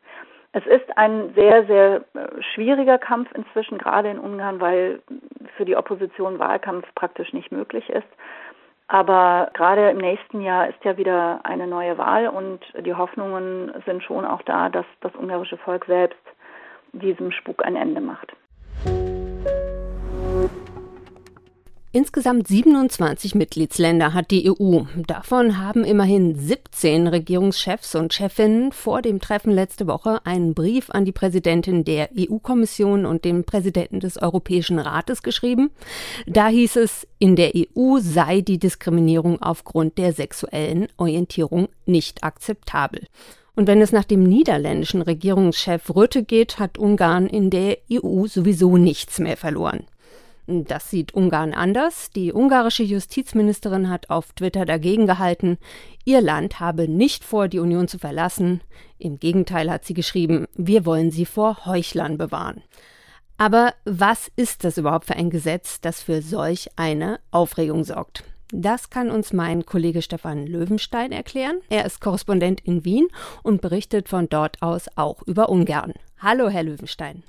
Es 0.55 0.65
ist 0.67 0.97
ein 0.97 1.33
sehr, 1.35 1.65
sehr 1.65 2.05
äh, 2.13 2.41
schwieriger 2.53 2.97
Kampf 2.97 3.29
inzwischen, 3.35 3.77
gerade 3.77 4.09
in 4.09 4.17
Ungarn, 4.17 4.61
weil 4.61 5.01
für 5.57 5.65
die 5.65 5.75
Opposition 5.75 6.39
Wahlkampf 6.39 6.87
praktisch 6.95 7.33
nicht 7.33 7.51
möglich 7.51 7.89
ist. 7.89 8.07
Aber 8.87 9.49
gerade 9.53 9.89
im 9.89 9.97
nächsten 9.97 10.39
Jahr 10.39 10.69
ist 10.69 10.81
ja 10.85 10.95
wieder 10.95 11.41
eine 11.43 11.67
neue 11.67 11.97
Wahl 11.97 12.29
und 12.29 12.61
die 12.85 12.93
Hoffnungen 12.93 13.73
sind 13.85 14.01
schon 14.03 14.23
auch 14.23 14.43
da, 14.43 14.69
dass 14.69 14.85
das 15.01 15.13
ungarische 15.15 15.57
Volk 15.57 15.85
selbst 15.87 16.21
diesem 16.93 17.33
Spuk 17.33 17.65
ein 17.65 17.75
Ende 17.75 17.99
macht. 17.99 18.31
Insgesamt 21.95 22.49
27 22.49 23.35
Mitgliedsländer 23.35 24.13
hat 24.13 24.29
die 24.29 24.51
EU. 24.51 24.81
Davon 25.07 25.59
haben 25.59 25.85
immerhin 25.85 26.35
17 26.35 27.07
Regierungschefs 27.07 27.95
und 27.95 28.13
Chefinnen 28.13 28.73
vor 28.73 29.01
dem 29.01 29.21
Treffen 29.21 29.49
letzte 29.49 29.87
Woche 29.87 30.19
einen 30.25 30.53
Brief 30.53 30.89
an 30.89 31.05
die 31.05 31.13
Präsidentin 31.13 31.85
der 31.85 32.09
EU-Kommission 32.13 33.05
und 33.05 33.23
den 33.23 33.45
Präsidenten 33.45 34.01
des 34.01 34.21
Europäischen 34.21 34.77
Rates 34.77 35.23
geschrieben. 35.23 35.71
Da 36.27 36.49
hieß 36.49 36.75
es, 36.75 37.07
in 37.17 37.37
der 37.37 37.53
EU 37.55 37.99
sei 37.99 38.41
die 38.41 38.59
Diskriminierung 38.59 39.41
aufgrund 39.41 39.97
der 39.97 40.11
sexuellen 40.11 40.89
Orientierung 40.97 41.69
nicht 41.85 42.25
akzeptabel. 42.25 43.07
Und 43.55 43.67
wenn 43.67 43.79
es 43.79 43.93
nach 43.93 44.03
dem 44.03 44.23
niederländischen 44.23 45.01
Regierungschef 45.01 45.95
Rütte 45.95 46.23
geht, 46.23 46.59
hat 46.59 46.77
Ungarn 46.77 47.27
in 47.27 47.49
der 47.49 47.77
EU 47.89 48.25
sowieso 48.27 48.75
nichts 48.75 49.19
mehr 49.19 49.37
verloren. 49.37 49.85
Das 50.47 50.91
sieht 50.91 51.13
Ungarn 51.13 51.53
anders. 51.53 52.11
Die 52.11 52.31
ungarische 52.31 52.83
Justizministerin 52.83 53.89
hat 53.89 54.09
auf 54.09 54.33
Twitter 54.33 54.65
dagegen 54.65 55.07
gehalten, 55.07 55.57
ihr 56.03 56.21
Land 56.21 56.59
habe 56.59 56.87
nicht 56.87 57.23
vor, 57.23 57.47
die 57.47 57.59
Union 57.59 57.87
zu 57.87 57.97
verlassen. 57.97 58.61
Im 58.99 59.19
Gegenteil 59.19 59.71
hat 59.71 59.85
sie 59.85 59.95
geschrieben, 59.95 60.45
wir 60.55 60.85
wollen 60.85 61.09
sie 61.09 61.25
vor 61.25 61.65
Heuchlern 61.65 62.17
bewahren. 62.17 62.61
Aber 63.37 63.73
was 63.83 64.31
ist 64.35 64.63
das 64.63 64.77
überhaupt 64.77 65.05
für 65.05 65.15
ein 65.15 65.29
Gesetz, 65.29 65.81
das 65.81 66.01
für 66.01 66.21
solch 66.21 66.69
eine 66.75 67.19
Aufregung 67.31 67.83
sorgt? 67.83 68.23
Das 68.51 68.91
kann 68.91 69.09
uns 69.09 69.33
mein 69.33 69.65
Kollege 69.65 70.01
Stefan 70.01 70.45
Löwenstein 70.45 71.11
erklären. 71.11 71.59
Er 71.67 71.85
ist 71.85 71.99
Korrespondent 71.99 72.61
in 72.61 72.85
Wien 72.85 73.07
und 73.41 73.61
berichtet 73.61 74.07
von 74.07 74.29
dort 74.29 74.61
aus 74.61 74.85
auch 74.95 75.23
über 75.23 75.49
Ungarn. 75.49 75.93
Hallo, 76.19 76.47
Herr 76.47 76.63
Löwenstein. 76.63 77.23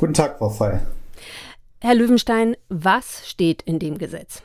Guten 0.00 0.14
Tag, 0.14 0.38
Frau 0.38 0.48
Fey. 0.48 0.78
Herr 1.84 1.96
Löwenstein, 1.96 2.56
was 2.70 3.28
steht 3.28 3.60
in 3.60 3.78
dem 3.78 3.98
Gesetz? 3.98 4.40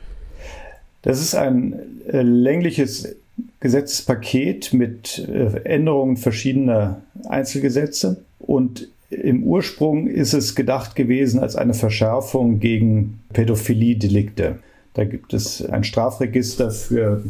Das 1.00 1.22
ist 1.22 1.34
ein 1.34 2.02
äh, 2.06 2.20
längliches 2.20 3.16
Gesetzespaket 3.60 4.74
mit 4.74 5.26
äh, 5.26 5.62
Änderungen 5.64 6.18
verschiedener 6.18 7.00
Einzelgesetze. 7.30 8.22
Und 8.40 8.88
im 9.08 9.42
Ursprung 9.42 10.06
ist 10.06 10.34
es 10.34 10.54
gedacht 10.54 10.94
gewesen 10.96 11.40
als 11.40 11.56
eine 11.56 11.72
Verschärfung 11.72 12.60
gegen 12.60 13.20
Pädophilie-Delikte. 13.32 14.58
Da 14.92 15.04
gibt 15.04 15.32
es 15.32 15.64
ein 15.64 15.82
Strafregister 15.82 16.70
für 16.70 17.24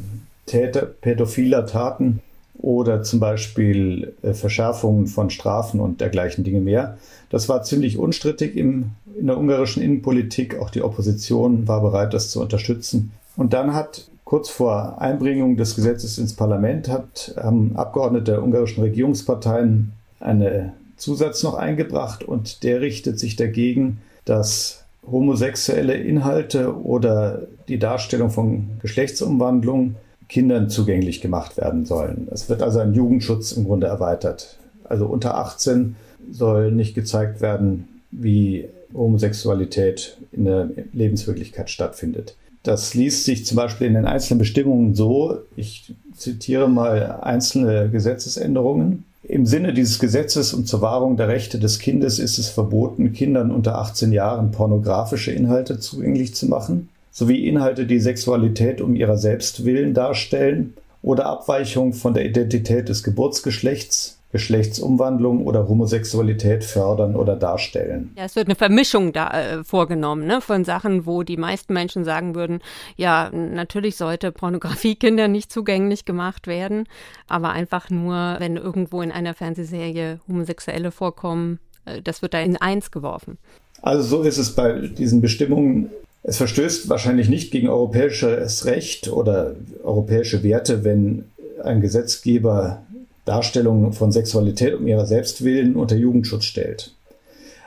Täter 0.44 0.86
pädophiler 0.86 1.66
Taten 1.66 2.18
oder 2.58 3.04
zum 3.04 3.20
Beispiel 3.20 4.12
äh, 4.22 4.32
Verschärfungen 4.32 5.06
von 5.06 5.30
Strafen 5.30 5.78
und 5.78 6.00
dergleichen 6.00 6.42
Dinge 6.42 6.60
mehr. 6.60 6.98
Das 7.30 7.48
war 7.48 7.62
ziemlich 7.62 7.96
unstrittig 7.96 8.56
im 8.56 8.90
in 9.18 9.26
der 9.26 9.38
ungarischen 9.38 9.82
Innenpolitik. 9.82 10.58
Auch 10.58 10.70
die 10.70 10.82
Opposition 10.82 11.68
war 11.68 11.80
bereit, 11.80 12.14
das 12.14 12.30
zu 12.30 12.40
unterstützen. 12.40 13.12
Und 13.36 13.52
dann 13.52 13.74
hat 13.74 14.08
kurz 14.24 14.48
vor 14.48 15.00
Einbringung 15.00 15.56
des 15.56 15.74
Gesetzes 15.74 16.18
ins 16.18 16.34
Parlament 16.34 16.88
hat 16.88 17.34
ähm, 17.42 17.72
Abgeordnete 17.74 18.32
der 18.32 18.42
ungarischen 18.42 18.82
Regierungsparteien 18.82 19.92
einen 20.20 20.72
Zusatz 20.96 21.42
noch 21.42 21.54
eingebracht 21.54 22.22
und 22.22 22.62
der 22.62 22.80
richtet 22.80 23.18
sich 23.18 23.36
dagegen, 23.36 24.00
dass 24.24 24.84
homosexuelle 25.10 25.94
Inhalte 25.94 26.80
oder 26.80 27.42
die 27.68 27.78
Darstellung 27.78 28.30
von 28.30 28.68
Geschlechtsumwandlung 28.82 29.96
Kindern 30.28 30.70
zugänglich 30.70 31.20
gemacht 31.20 31.56
werden 31.56 31.84
sollen. 31.84 32.28
Es 32.30 32.48
wird 32.48 32.62
also 32.62 32.78
ein 32.78 32.94
Jugendschutz 32.94 33.50
im 33.52 33.64
Grunde 33.64 33.88
erweitert. 33.88 34.58
Also 34.84 35.06
unter 35.06 35.36
18 35.36 35.96
soll 36.30 36.70
nicht 36.70 36.94
gezeigt 36.94 37.40
werden, 37.40 37.88
wie 38.12 38.68
Homosexualität 38.94 40.18
in 40.32 40.44
der 40.44 40.70
Lebenswirklichkeit 40.92 41.70
stattfindet. 41.70 42.36
Das 42.62 42.94
liest 42.94 43.24
sich 43.24 43.46
zum 43.46 43.56
Beispiel 43.56 43.86
in 43.86 43.94
den 43.94 44.04
einzelnen 44.04 44.38
Bestimmungen 44.38 44.94
so, 44.94 45.38
ich 45.56 45.94
zitiere 46.14 46.68
mal 46.68 47.20
einzelne 47.22 47.88
Gesetzesänderungen. 47.88 49.04
Im 49.22 49.46
Sinne 49.46 49.72
dieses 49.72 49.98
Gesetzes 49.98 50.52
und 50.52 50.68
zur 50.68 50.82
Wahrung 50.82 51.16
der 51.16 51.28
Rechte 51.28 51.58
des 51.58 51.78
Kindes 51.78 52.18
ist 52.18 52.38
es 52.38 52.48
verboten, 52.48 53.12
Kindern 53.12 53.50
unter 53.50 53.78
18 53.78 54.12
Jahren 54.12 54.50
pornografische 54.50 55.32
Inhalte 55.32 55.78
zugänglich 55.78 56.34
zu 56.34 56.46
machen, 56.46 56.90
sowie 57.12 57.46
Inhalte, 57.46 57.86
die 57.86 58.00
Sexualität 58.00 58.80
um 58.80 58.94
ihrer 58.94 59.16
selbst 59.16 59.64
willen 59.64 59.94
darstellen 59.94 60.74
oder 61.02 61.26
Abweichung 61.26 61.94
von 61.94 62.12
der 62.12 62.26
Identität 62.26 62.88
des 62.88 63.02
Geburtsgeschlechts 63.02 64.19
Geschlechtsumwandlung 64.32 65.44
oder 65.44 65.68
Homosexualität 65.68 66.64
fördern 66.64 67.16
oder 67.16 67.34
darstellen. 67.34 68.12
Ja, 68.16 68.24
es 68.24 68.36
wird 68.36 68.46
eine 68.46 68.54
Vermischung 68.54 69.12
da 69.12 69.30
äh, 69.30 69.64
vorgenommen, 69.64 70.26
ne, 70.26 70.40
von 70.40 70.64
Sachen, 70.64 71.04
wo 71.04 71.24
die 71.24 71.36
meisten 71.36 71.72
Menschen 71.72 72.04
sagen 72.04 72.34
würden, 72.34 72.60
ja, 72.96 73.30
natürlich 73.32 73.96
sollte 73.96 74.30
Pornografie 74.30 74.94
Kindern 74.94 75.32
nicht 75.32 75.50
zugänglich 75.50 76.04
gemacht 76.04 76.46
werden, 76.46 76.84
aber 77.26 77.50
einfach 77.50 77.90
nur, 77.90 78.36
wenn 78.38 78.56
irgendwo 78.56 79.02
in 79.02 79.10
einer 79.10 79.34
Fernsehserie 79.34 80.20
Homosexuelle 80.28 80.92
vorkommen, 80.92 81.58
äh, 81.84 82.00
das 82.00 82.22
wird 82.22 82.34
da 82.34 82.40
in 82.40 82.56
eins 82.56 82.90
geworfen. 82.90 83.38
Also 83.82 84.02
so 84.02 84.22
ist 84.22 84.38
es 84.38 84.54
bei 84.54 84.72
diesen 84.72 85.20
Bestimmungen. 85.20 85.90
Es 86.22 86.36
verstößt 86.36 86.88
wahrscheinlich 86.88 87.28
nicht 87.28 87.50
gegen 87.50 87.68
europäisches 87.68 88.66
Recht 88.66 89.08
oder 89.08 89.56
europäische 89.82 90.42
Werte, 90.42 90.84
wenn 90.84 91.24
ein 91.64 91.80
Gesetzgeber 91.80 92.82
Darstellungen 93.24 93.92
von 93.92 94.12
Sexualität 94.12 94.74
um 94.74 94.86
ihrer 94.86 95.06
Selbstwillen 95.06 95.76
unter 95.76 95.96
Jugendschutz 95.96 96.44
stellt. 96.44 96.94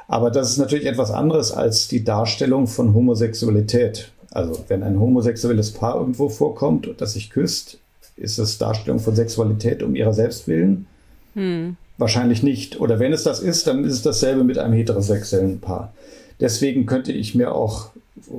Aber 0.08 0.32
das 0.32 0.52
ist 0.52 0.58
natürlich 0.58 0.86
etwas 0.86 1.12
anderes 1.12 1.52
als 1.52 1.88
die 1.88 2.04
Darstellung 2.04 2.68
von 2.68 2.94
Homosexualität. 2.94 4.12
Also 4.32 4.64
wenn 4.68 4.84
ein 4.84 5.00
homosexuelles 5.00 5.72
Paar 5.72 5.96
irgendwo 5.96 6.30
vorkommt 6.30 6.88
und 6.88 7.02
das 7.02 7.14
sich 7.14 7.30
küsst, 7.30 7.78
ist 8.16 8.38
es 8.38 8.58
Darstellung 8.58 9.00
von 9.00 9.16
Sexualität 9.16 9.82
um 9.82 9.96
ihrer 9.96 10.14
Selbstwillen? 10.14 10.88
Hm. 11.34 11.78
Wahrscheinlich 11.98 12.44
nicht. 12.44 12.80
Oder 12.80 13.00
wenn 13.00 13.14
es 13.14 13.24
das 13.24 13.40
ist, 13.40 13.68
dann 13.68 13.86
ist 13.86 13.94
es 13.94 14.02
dasselbe 14.02 14.44
mit 14.44 14.58
einem 14.58 14.74
heterosexuellen 14.74 15.60
Paar. 15.60 15.94
Deswegen 16.40 16.86
könnte 16.86 17.12
ich 17.12 17.36
mir 17.36 17.54
auch 17.54 17.92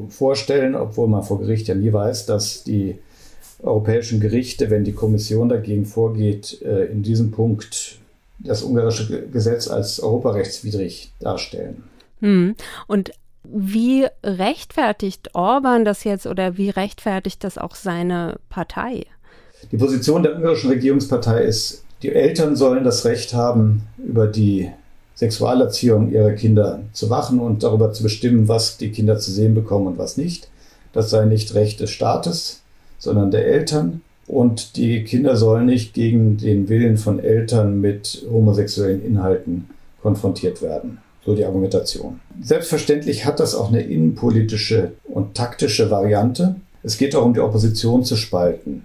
vorstellen, 0.09 0.75
obwohl 0.75 1.09
man 1.09 1.23
vor 1.23 1.41
Gericht 1.41 1.69
ja 1.69 1.75
nie 1.75 1.93
weiß, 1.93 2.27
dass 2.27 2.65
die 2.65 2.99
europäischen 3.65 4.21
Gerichte, 4.21 4.71
wenn 4.71 4.85
die 4.85 4.93
Kommission 4.93 5.49
dagegen 5.49 5.87
vorgeht, 5.87 6.61
äh, 6.63 6.87
in 6.87 7.03
diesem 7.03 7.31
Punkt 7.31 7.99
das 8.39 8.63
ungarische 8.63 9.27
Gesetz 9.29 9.69
als 9.69 10.01
europarechtswidrig 10.01 11.13
darstellen. 11.21 11.85
Hm. 12.21 12.55
Und 12.87 13.13
wie 13.45 14.07
rechtfertigt 14.23 15.35
Orban 15.35 15.85
das 15.85 16.05
jetzt 16.05 16.27
oder 16.27 16.57
wie 16.57 16.71
rechtfertigt 16.71 17.45
das 17.45 17.59
auch 17.59 17.75
seine 17.75 18.39
Partei? 18.49 19.07
Die 19.71 19.77
Position 19.77 20.23
der 20.23 20.37
ungarischen 20.37 20.71
Regierungspartei 20.71 21.43
ist, 21.43 21.85
die 22.03 22.13
Eltern 22.13 22.57
sollen 22.57 22.85
das 22.85 23.05
Recht 23.05 23.35
haben, 23.35 23.83
über 23.99 24.27
die 24.27 24.71
Sexualerziehung 25.15 26.11
ihrer 26.11 26.33
Kinder 26.33 26.81
zu 26.93 27.09
wachen 27.09 27.39
und 27.39 27.63
darüber 27.63 27.93
zu 27.93 28.03
bestimmen, 28.03 28.49
was 28.49 28.79
die 28.79 28.91
Kinder 28.91 29.19
zu 29.19 29.31
sehen 29.31 29.55
bekommen 29.55 29.87
und 29.87 29.99
was 29.99 30.17
nicht. 30.17 30.49
Das 30.93 31.11
sei 31.11 31.25
nicht 31.25 31.55
Recht 31.55 31.81
des 31.81 31.91
Staates, 31.91 32.61
sondern 32.99 33.31
der 33.31 33.47
Eltern. 33.47 34.03
Und 34.27 34.77
die 34.77 35.05
Kinder 35.05 35.37
sollen 35.37 35.67
nicht 35.67 35.93
gegen 35.93 36.39
den 36.39 36.69
Willen 36.69 36.97
von 36.97 37.19
Eltern 37.19 37.81
mit 37.81 38.25
homosexuellen 38.31 39.05
Inhalten 39.05 39.69
konfrontiert 40.03 40.63
werden. 40.63 40.99
So 41.25 41.35
die 41.35 41.45
Argumentation. 41.45 42.21
Selbstverständlich 42.43 43.25
hat 43.25 43.41
das 43.41 43.55
auch 43.55 43.69
eine 43.69 43.83
innenpolitische 43.83 44.93
und 45.05 45.35
taktische 45.35 45.91
Variante. 45.91 46.57
Es 46.83 46.99
geht 46.99 47.15
auch 47.17 47.25
um 47.25 47.33
die 47.35 47.41
Opposition 47.41 48.05
zu 48.05 48.17
spalten. 48.17 48.85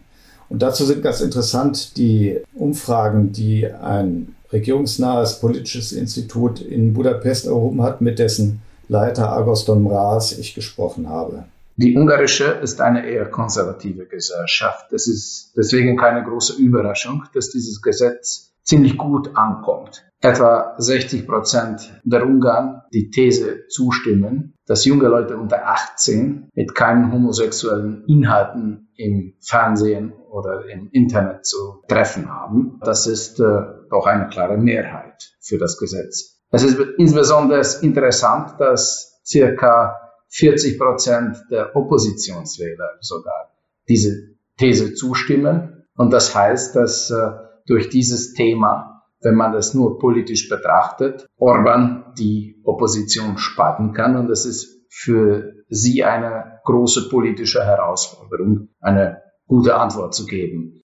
Und 0.49 0.61
dazu 0.61 0.85
sind 0.85 1.03
ganz 1.03 1.21
interessant 1.21 1.97
die 1.97 2.37
Umfragen, 2.55 3.31
die 3.33 3.67
ein 3.67 4.35
regierungsnahes 4.51 5.39
politisches 5.39 5.91
Institut 5.91 6.59
in 6.59 6.93
Budapest 6.93 7.45
erhoben 7.45 7.83
hat, 7.83 8.01
mit 8.01 8.19
dessen 8.19 8.61
Leiter 8.87 9.31
Agoston 9.31 9.83
Mraz 9.83 10.31
ich 10.31 10.55
gesprochen 10.55 11.07
habe. 11.07 11.43
Die 11.81 11.95
ungarische 11.95 12.43
ist 12.43 12.81
eine 12.81 13.09
eher 13.09 13.29
konservative 13.31 14.05
Gesellschaft. 14.05 14.91
Es 14.91 15.07
ist 15.07 15.53
deswegen 15.55 15.95
keine 15.95 16.25
große 16.25 16.61
Überraschung, 16.61 17.23
dass 17.33 17.51
dieses 17.51 17.81
Gesetz 17.81 18.53
ziemlich 18.63 18.97
gut 18.97 19.37
ankommt. 19.37 20.03
Etwa 20.19 20.75
60 20.77 21.25
Prozent 21.25 22.01
der 22.03 22.25
Ungarn 22.25 22.81
die 22.91 23.09
These 23.09 23.67
zustimmen, 23.69 24.55
dass 24.67 24.83
junge 24.83 25.07
Leute 25.07 25.37
unter 25.37 25.69
18 25.69 26.49
mit 26.53 26.75
keinen 26.75 27.13
homosexuellen 27.13 28.03
Inhalten 28.07 28.89
im 28.97 29.35
Fernsehen 29.39 30.11
oder 30.11 30.65
im 30.67 30.89
Internet 30.91 31.45
zu 31.45 31.81
treffen 31.87 32.29
haben. 32.29 32.77
Das 32.83 33.07
ist 33.07 33.39
äh, 33.39 33.61
doch 33.89 34.05
eine 34.05 34.27
klare 34.27 34.57
Mehrheit 34.57 35.31
für 35.39 35.57
das 35.57 35.77
Gesetz. 35.77 36.41
Es 36.51 36.63
ist 36.63 36.77
insbesondere 36.97 37.61
interessant, 37.81 38.59
dass 38.59 39.21
circa 39.25 40.08
40 40.29 40.77
Prozent 40.77 41.37
der 41.49 41.75
Oppositionswähler 41.75 42.97
sogar 43.01 43.51
diese 43.87 44.35
These 44.57 44.93
zustimmen. 44.93 45.85
Und 45.95 46.11
das 46.11 46.35
heißt, 46.35 46.75
dass 46.75 47.09
äh, 47.09 47.31
durch 47.65 47.89
dieses 47.89 48.33
Thema, 48.33 49.03
wenn 49.21 49.35
man 49.35 49.53
das 49.53 49.73
nur 49.73 49.99
politisch 49.99 50.49
betrachtet, 50.49 51.27
Orban 51.37 52.13
die 52.17 52.61
Opposition 52.63 53.37
spalten 53.37 53.93
kann. 53.93 54.15
Und 54.15 54.27
das 54.27 54.45
ist 54.45 54.85
für 54.89 55.53
sie 55.69 56.03
eine 56.03 56.59
große 56.63 57.09
politische 57.09 57.63
Herausforderung, 57.63 58.69
eine 58.79 59.21
gute 59.47 59.75
Antwort 59.75 60.13
zu 60.13 60.25
geben. 60.25 60.78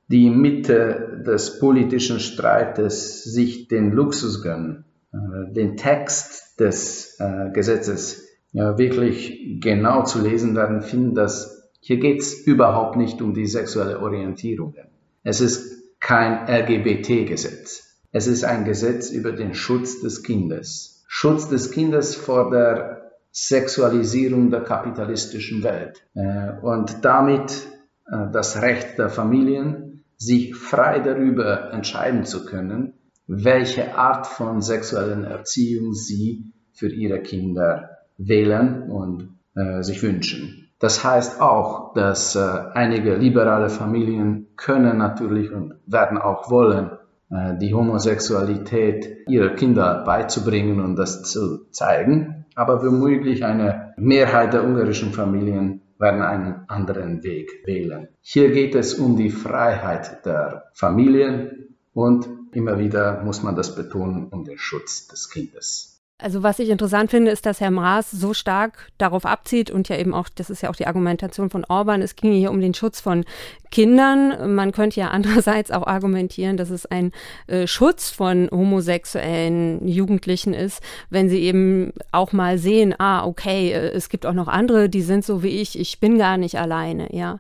die 0.07 0.27
in 0.27 0.39
Mitte 0.39 1.21
des 1.25 1.59
politischen 1.59 2.21
Streites 2.21 3.23
sich 3.25 3.67
den 3.67 3.91
Luxus 3.91 4.41
gönnen, 4.41 4.85
äh, 5.13 5.51
den 5.51 5.75
Text 5.75 6.59
des 6.59 7.19
äh, 7.19 7.51
Gesetzes 7.51 8.27
wirklich 8.53 9.61
genau 9.61 10.03
zu 10.03 10.21
lesen 10.21 10.57
werden, 10.57 10.81
finden, 10.81 11.15
dass 11.15 11.71
hier 11.79 11.99
geht 11.99 12.19
es 12.19 12.45
überhaupt 12.45 12.97
nicht 12.97 13.21
um 13.21 13.33
die 13.33 13.47
sexuelle 13.47 14.01
Orientierung. 14.01 14.75
Es 15.23 15.39
ist 15.39 15.99
kein 16.01 16.47
LGBT-Gesetz. 16.49 17.90
Es 18.11 18.27
ist 18.27 18.43
ein 18.43 18.65
Gesetz 18.65 19.09
über 19.09 19.31
den 19.31 19.53
Schutz 19.53 20.01
des 20.01 20.23
Kindes. 20.23 21.03
Schutz 21.07 21.47
des 21.47 21.71
Kindes 21.71 22.15
vor 22.15 22.51
der 22.51 23.11
Sexualisierung 23.31 24.49
der 24.51 24.61
kapitalistischen 24.61 25.63
Welt 25.63 26.05
äh, 26.13 26.51
und 26.61 27.05
damit 27.05 27.67
äh, 28.07 28.29
das 28.33 28.61
Recht 28.61 28.97
der 28.97 29.09
Familien, 29.09 30.03
sich 30.17 30.55
frei 30.55 30.99
darüber 30.99 31.71
entscheiden 31.73 32.25
zu 32.25 32.45
können, 32.45 32.93
welche 33.27 33.95
Art 33.97 34.27
von 34.27 34.61
sexuellen 34.61 35.23
Erziehung 35.23 35.93
sie 35.93 36.51
für 36.73 36.89
ihre 36.89 37.21
Kinder 37.21 37.97
wählen 38.17 38.91
und 38.91 39.39
äh, 39.55 39.81
sich 39.81 40.03
wünschen. 40.03 40.69
Das 40.79 41.03
heißt 41.03 41.41
auch, 41.41 41.93
dass 41.93 42.35
einige 42.35 43.15
liberale 43.15 43.69
Familien 43.69 44.47
können 44.55 44.97
natürlich 44.97 45.51
und 45.51 45.75
werden 45.85 46.17
auch 46.17 46.49
wollen 46.49 46.89
die 47.31 47.73
Homosexualität 47.73 49.27
ihrer 49.27 49.55
Kinder 49.55 50.03
beizubringen 50.03 50.81
und 50.81 50.97
das 50.97 51.23
zu 51.23 51.69
zeigen. 51.71 52.45
Aber 52.55 52.83
womöglich 52.83 53.45
eine 53.45 53.93
Mehrheit 53.97 54.53
der 54.53 54.65
ungarischen 54.65 55.13
Familien 55.13 55.81
werden 55.97 56.21
einen 56.21 56.65
anderen 56.67 57.23
Weg 57.23 57.63
wählen. 57.65 58.09
Hier 58.21 58.51
geht 58.51 58.75
es 58.75 58.95
um 58.95 59.15
die 59.15 59.29
Freiheit 59.29 60.25
der 60.25 60.65
Familien 60.73 61.75
und 61.93 62.27
immer 62.51 62.79
wieder 62.79 63.23
muss 63.23 63.43
man 63.43 63.55
das 63.55 63.75
betonen, 63.75 64.27
um 64.29 64.43
den 64.43 64.57
Schutz 64.57 65.07
des 65.07 65.29
Kindes. 65.29 65.90
Also 66.21 66.43
was 66.43 66.59
ich 66.59 66.69
interessant 66.69 67.09
finde, 67.09 67.31
ist, 67.31 67.45
dass 67.45 67.59
Herr 67.59 67.71
Maas 67.71 68.11
so 68.11 68.33
stark 68.33 68.89
darauf 68.99 69.25
abzieht 69.25 69.71
und 69.71 69.89
ja 69.89 69.97
eben 69.97 70.13
auch, 70.13 70.29
das 70.29 70.49
ist 70.49 70.61
ja 70.61 70.69
auch 70.69 70.75
die 70.75 70.85
Argumentation 70.85 71.49
von 71.49 71.65
Orban, 71.65 72.01
es 72.01 72.15
ging 72.15 72.31
hier 72.33 72.51
um 72.51 72.61
den 72.61 72.75
Schutz 72.75 73.01
von 73.01 73.25
Kindern. 73.71 74.53
Man 74.53 74.71
könnte 74.71 74.99
ja 74.99 75.07
andererseits 75.11 75.71
auch 75.71 75.87
argumentieren, 75.87 76.57
dass 76.57 76.69
es 76.69 76.85
ein 76.85 77.11
äh, 77.47 77.65
Schutz 77.65 78.11
von 78.11 78.49
homosexuellen 78.51 79.87
Jugendlichen 79.87 80.53
ist, 80.53 80.81
wenn 81.09 81.27
sie 81.27 81.39
eben 81.39 81.91
auch 82.11 82.33
mal 82.33 82.59
sehen, 82.59 82.93
ah, 82.99 83.25
okay, 83.25 83.71
äh, 83.71 83.89
es 83.89 84.09
gibt 84.09 84.25
auch 84.25 84.33
noch 84.33 84.47
andere, 84.47 84.89
die 84.89 85.01
sind 85.01 85.25
so 85.25 85.41
wie 85.41 85.61
ich, 85.61 85.79
ich 85.79 85.99
bin 85.99 86.19
gar 86.19 86.37
nicht 86.37 86.59
alleine, 86.59 87.15
ja. 87.15 87.39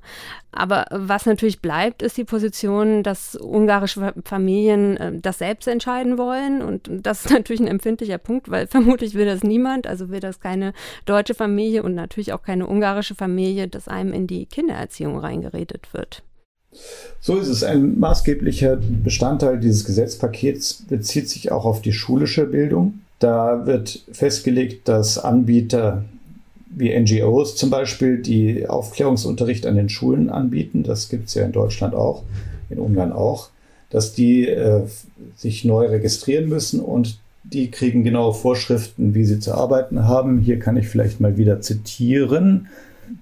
Aber 0.51 0.85
was 0.91 1.25
natürlich 1.25 1.61
bleibt, 1.61 2.01
ist 2.01 2.17
die 2.17 2.25
Position, 2.25 3.03
dass 3.03 3.35
ungarische 3.35 4.13
Familien 4.25 4.97
äh, 4.97 5.11
das 5.19 5.39
selbst 5.39 5.67
entscheiden 5.67 6.17
wollen. 6.17 6.61
Und 6.61 6.89
das 6.89 7.25
ist 7.25 7.31
natürlich 7.33 7.61
ein 7.61 7.67
empfindlicher 7.67 8.17
Punkt, 8.17 8.49
weil 8.49 8.67
vermutlich 8.67 9.13
will 9.13 9.25
das 9.25 9.43
niemand. 9.43 9.87
Also 9.87 10.09
will 10.09 10.19
das 10.19 10.39
keine 10.39 10.73
deutsche 11.05 11.33
Familie 11.33 11.83
und 11.83 11.95
natürlich 11.95 12.33
auch 12.33 12.43
keine 12.43 12.67
ungarische 12.67 13.15
Familie, 13.15 13.67
dass 13.67 13.87
einem 13.87 14.13
in 14.13 14.27
die 14.27 14.45
Kindererziehung 14.45 15.17
reingeredet 15.17 15.93
wird. 15.93 16.23
So 17.19 17.37
ist 17.37 17.47
es. 17.47 17.63
Ein 17.63 17.99
maßgeblicher 17.99 18.77
Bestandteil 18.77 19.59
dieses 19.59 19.85
Gesetzpakets 19.85 20.85
bezieht 20.87 21.29
sich 21.29 21.51
auch 21.51 21.65
auf 21.65 21.81
die 21.81 21.93
schulische 21.93 22.45
Bildung. 22.45 23.01
Da 23.19 23.65
wird 23.65 24.03
festgelegt, 24.11 24.87
dass 24.87 25.17
Anbieter 25.17 26.05
wie 26.75 26.97
NGOs 26.97 27.55
zum 27.55 27.69
Beispiel, 27.69 28.17
die 28.17 28.67
Aufklärungsunterricht 28.67 29.65
an 29.65 29.75
den 29.75 29.89
Schulen 29.89 30.29
anbieten, 30.29 30.83
das 30.83 31.09
gibt 31.09 31.27
es 31.27 31.33
ja 31.33 31.43
in 31.43 31.51
Deutschland 31.51 31.93
auch, 31.93 32.23
in 32.69 32.79
Ungarn 32.79 33.11
auch, 33.11 33.49
dass 33.89 34.13
die 34.13 34.47
äh, 34.47 34.83
sich 35.35 35.65
neu 35.65 35.87
registrieren 35.87 36.47
müssen 36.47 36.79
und 36.79 37.19
die 37.43 37.71
kriegen 37.71 38.03
genaue 38.03 38.33
Vorschriften, 38.33 39.13
wie 39.13 39.25
sie 39.25 39.39
zu 39.39 39.53
arbeiten 39.53 40.07
haben. 40.07 40.39
Hier 40.39 40.59
kann 40.59 40.77
ich 40.77 40.87
vielleicht 40.87 41.19
mal 41.19 41.37
wieder 41.37 41.59
zitieren. 41.59 42.67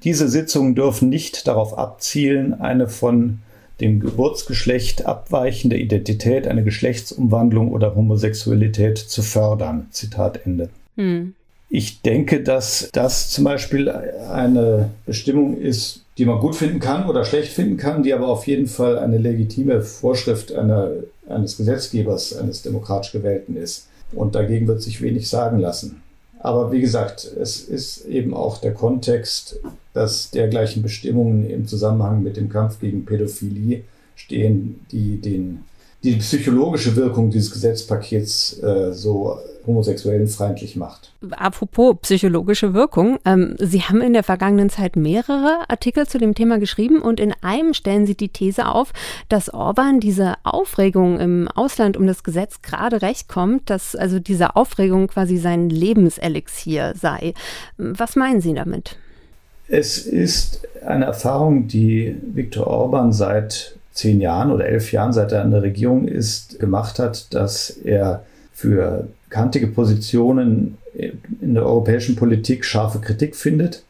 Diese 0.03 0.27
Sitzungen 0.27 0.75
dürfen 0.75 1.09
nicht 1.09 1.47
darauf 1.47 1.77
abzielen, 1.77 2.53
eine 2.53 2.88
von 2.88 3.39
dem 3.81 3.99
Geburtsgeschlecht 3.99 5.05
abweichende 5.05 5.77
Identität, 5.77 6.47
eine 6.47 6.63
Geschlechtsumwandlung 6.63 7.71
oder 7.71 7.95
Homosexualität 7.95 8.97
zu 8.97 9.21
fördern. 9.21 9.88
Zitat 9.91 10.45
Ende. 10.45 10.69
Hm. 10.97 11.33
Ich 11.71 12.01
denke, 12.01 12.41
dass 12.41 12.89
das 12.93 13.29
zum 13.29 13.43
Beispiel 13.43 13.89
eine 13.89 14.89
Bestimmung 15.05 15.55
ist, 15.55 16.01
die 16.17 16.25
man 16.25 16.39
gut 16.39 16.55
finden 16.55 16.79
kann 16.79 17.08
oder 17.08 17.23
schlecht 17.23 17.53
finden 17.53 17.77
kann, 17.77 18.01
die 18.01 18.13
aber 18.13 18.27
auf 18.27 18.47
jeden 18.47 18.65
Fall 18.65 18.97
eine 18.97 19.19
legitime 19.19 19.82
Vorschrift 19.82 20.51
einer, 20.51 20.91
eines 21.29 21.58
Gesetzgebers, 21.58 22.36
eines 22.36 22.63
demokratisch 22.63 23.12
gewählten 23.12 23.55
ist. 23.55 23.88
Und 24.12 24.34
dagegen 24.34 24.67
wird 24.67 24.82
sich 24.82 25.01
wenig 25.01 25.29
sagen 25.29 25.60
lassen. 25.60 26.01
Aber 26.39 26.71
wie 26.71 26.82
gesagt, 26.82 27.29
es 27.39 27.62
ist 27.62 28.05
eben 28.05 28.34
auch 28.34 28.58
der 28.58 28.73
Kontext, 28.73 29.60
dass 29.93 30.32
dergleichen 30.32 30.82
Bestimmungen 30.82 31.47
im 31.47 31.67
Zusammenhang 31.67 32.23
mit 32.23 32.38
dem 32.38 32.49
Kampf 32.49 32.79
gegen 32.79 33.05
Pädophilie 33.05 33.84
stehen, 34.15 34.86
die 34.91 35.21
den 35.21 35.65
die 36.03 36.15
psychologische 36.15 36.95
Wirkung 36.95 37.29
dieses 37.29 37.51
Gesetzpakets 37.51 38.62
äh, 38.63 38.93
so 38.93 39.38
homosexuellen 39.67 40.27
feindlich 40.27 40.75
macht. 40.75 41.12
Apropos 41.31 41.97
psychologische 42.01 42.73
Wirkung, 42.73 43.19
ähm, 43.25 43.55
Sie 43.59 43.81
haben 43.81 44.01
in 44.01 44.13
der 44.13 44.23
vergangenen 44.23 44.69
Zeit 44.69 44.95
mehrere 44.95 45.59
Artikel 45.67 46.07
zu 46.07 46.17
dem 46.17 46.35
Thema 46.35 46.57
geschrieben 46.57 47.01
und 47.01 47.19
in 47.19 47.33
einem 47.41 47.73
stellen 47.73 48.05
Sie 48.05 48.15
die 48.15 48.29
These 48.29 48.67
auf, 48.67 48.93
dass 49.27 49.53
Orban 49.53 49.99
diese 49.99 50.35
Aufregung 50.43 51.19
im 51.19 51.47
Ausland 51.49 51.97
um 51.97 52.07
das 52.07 52.23
Gesetz 52.23 52.62
gerade 52.62 53.01
recht 53.01 53.27
kommt, 53.27 53.69
dass 53.69 53.95
also 53.95 54.19
diese 54.19 54.55
Aufregung 54.55 55.07
quasi 55.07 55.38
sein 55.38 55.69
Lebenselixier 55.69 56.93
sei. 56.99 57.33
Was 57.77 58.15
meinen 58.15 58.39
Sie 58.39 58.53
damit? 58.53 58.97
Es 59.67 59.99
ist 59.99 60.62
eine 60.83 61.05
Erfahrung, 61.05 61.67
die 61.67 62.15
Viktor 62.33 62.65
Orban 62.67 63.12
seit 63.12 63.75
zehn 63.99 64.21
Jahren 64.21 64.51
oder 64.51 64.65
elf 64.65 64.91
Jahren, 64.91 65.13
seit 65.13 65.31
er 65.31 65.41
an 65.41 65.51
der 65.51 65.62
Regierung 65.62 66.07
ist, 66.07 66.59
gemacht 66.59 66.99
hat, 66.99 67.33
dass 67.33 67.69
er 67.69 68.23
für 68.53 69.07
kantige 69.29 69.67
Positionen 69.67 70.77
in 71.41 71.53
der 71.53 71.65
europäischen 71.65 72.15
Politik 72.15 72.65
scharfe 72.65 72.99
Kritik 72.99 73.35
findet. 73.35 73.83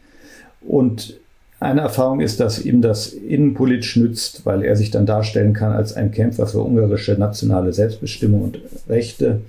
Und 0.61 1.17
eine 1.59 1.81
Erfahrung 1.81 2.21
ist, 2.21 2.39
dass 2.39 2.63
ihm 2.63 2.81
das 2.81 3.07
innenpolitisch 3.07 3.97
nützt, 3.97 4.45
weil 4.45 4.63
er 4.63 4.75
sich 4.75 4.91
dann 4.91 5.05
darstellen 5.05 5.53
kann 5.53 5.73
als 5.73 5.93
ein 5.93 6.11
Kämpfer 6.11 6.47
für 6.47 6.61
ungarische 6.61 7.13
nationale 7.13 7.73
Selbstbestimmung 7.73 8.43
und 8.43 8.59
Rechte 8.87 9.41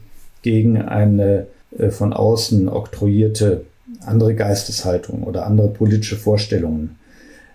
gegen 0.43 0.81
eine 0.81 1.47
äh, 1.79 1.91
von 1.91 2.13
außen 2.13 2.69
oktroyierte 2.69 3.65
andere 4.05 4.35
Geisteshaltung 4.35 5.23
oder 5.23 5.47
andere 5.47 5.69
politische 5.69 6.17
Vorstellungen. 6.17 6.97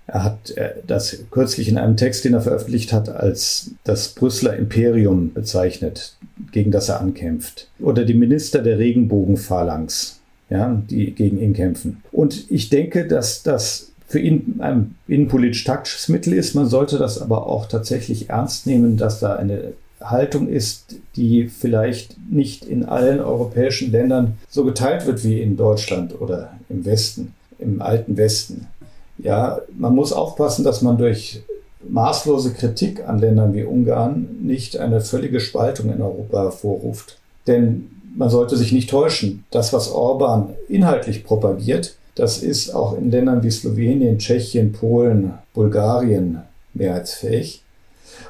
Er 0.08 0.24
hat 0.24 0.52
äh, 0.52 0.72
das 0.86 1.18
kürzlich 1.32 1.68
in 1.68 1.78
einem 1.78 1.98
Text, 1.98 2.26
den 2.26 2.34
er 2.34 2.42
veröffentlicht 2.42 2.94
hat, 2.94 3.10
als 3.10 3.72
das 3.84 4.10
Brüsseler 4.10 4.56
Imperium 4.56 5.34
bezeichnet, 5.34 6.16
gegen 6.52 6.72
das 6.72 6.90
er 6.90 7.02
ankämpft. 7.02 7.70
Oder 7.80 8.06
die 8.06 8.14
Minister 8.14 8.62
der 8.62 8.78
Regenbogenphalanx, 8.78 10.20
ja, 10.50 10.82
die 10.90 11.12
gegen 11.12 11.40
ihn 11.40 11.54
kämpfen. 11.54 12.04
Und 12.12 12.50
ich 12.52 12.70
denke, 12.70 13.08
dass 13.08 13.42
das 13.42 13.92
für 14.08 14.20
ihn 14.20 14.58
ein 14.60 14.96
innenpolitisch 15.08 15.64
taktisches 15.64 16.10
Mittel 16.10 16.34
ist. 16.34 16.54
Man 16.54 16.68
sollte 16.68 16.98
das 16.98 17.20
aber 17.20 17.48
auch 17.48 17.66
tatsächlich 17.68 18.30
ernst 18.30 18.68
nehmen, 18.68 18.98
dass 18.98 19.20
da 19.20 19.36
eine 19.36 19.74
Haltung 20.00 20.48
ist, 20.48 20.96
die 21.16 21.48
vielleicht 21.48 22.16
nicht 22.30 22.66
in 22.66 22.86
allen 22.86 23.20
europäischen 23.20 23.92
Ländern 23.92 24.38
so 24.48 24.64
geteilt 24.64 25.08
wird 25.08 25.24
wie 25.24 25.42
in 25.42 25.58
Deutschland 25.58 26.20
oder 26.22 26.54
im 26.70 26.86
Westen, 26.86 27.34
im 27.58 27.82
alten 27.82 28.16
Westen. 28.16 28.68
Ja, 29.18 29.60
man 29.78 29.96
muss 29.96 30.14
aufpassen, 30.14 30.64
dass 30.64 30.82
man 30.82 30.98
durch 30.98 31.42
maßlose 31.88 32.54
Kritik 32.54 33.08
an 33.08 33.20
Ländern 33.20 33.54
wie 33.54 33.64
Ungarn 33.64 34.28
nicht 34.42 34.78
eine 34.78 35.02
völlige 35.02 35.40
Spaltung 35.40 35.92
in 35.92 36.02
Europa 36.02 36.44
hervorruft. 36.44 37.18
Denn 37.48 37.90
man 38.16 38.30
sollte 38.30 38.58
sich 38.58 38.72
nicht 38.72 38.90
täuschen. 38.90 39.46
Das, 39.52 39.74
was 39.74 39.92
Orban 39.92 40.56
inhaltlich 40.68 41.24
propagiert, 41.24 41.96
das 42.16 42.42
ist 42.42 42.74
auch 42.74 42.98
in 42.98 43.12
Ländern 43.12 43.44
wie 43.44 43.52
Slowenien, 43.52 44.20
Tschechien, 44.20 44.72
Polen, 44.72 45.34
Bulgarien 45.54 46.40
mehrheitsfähig. 46.74 47.62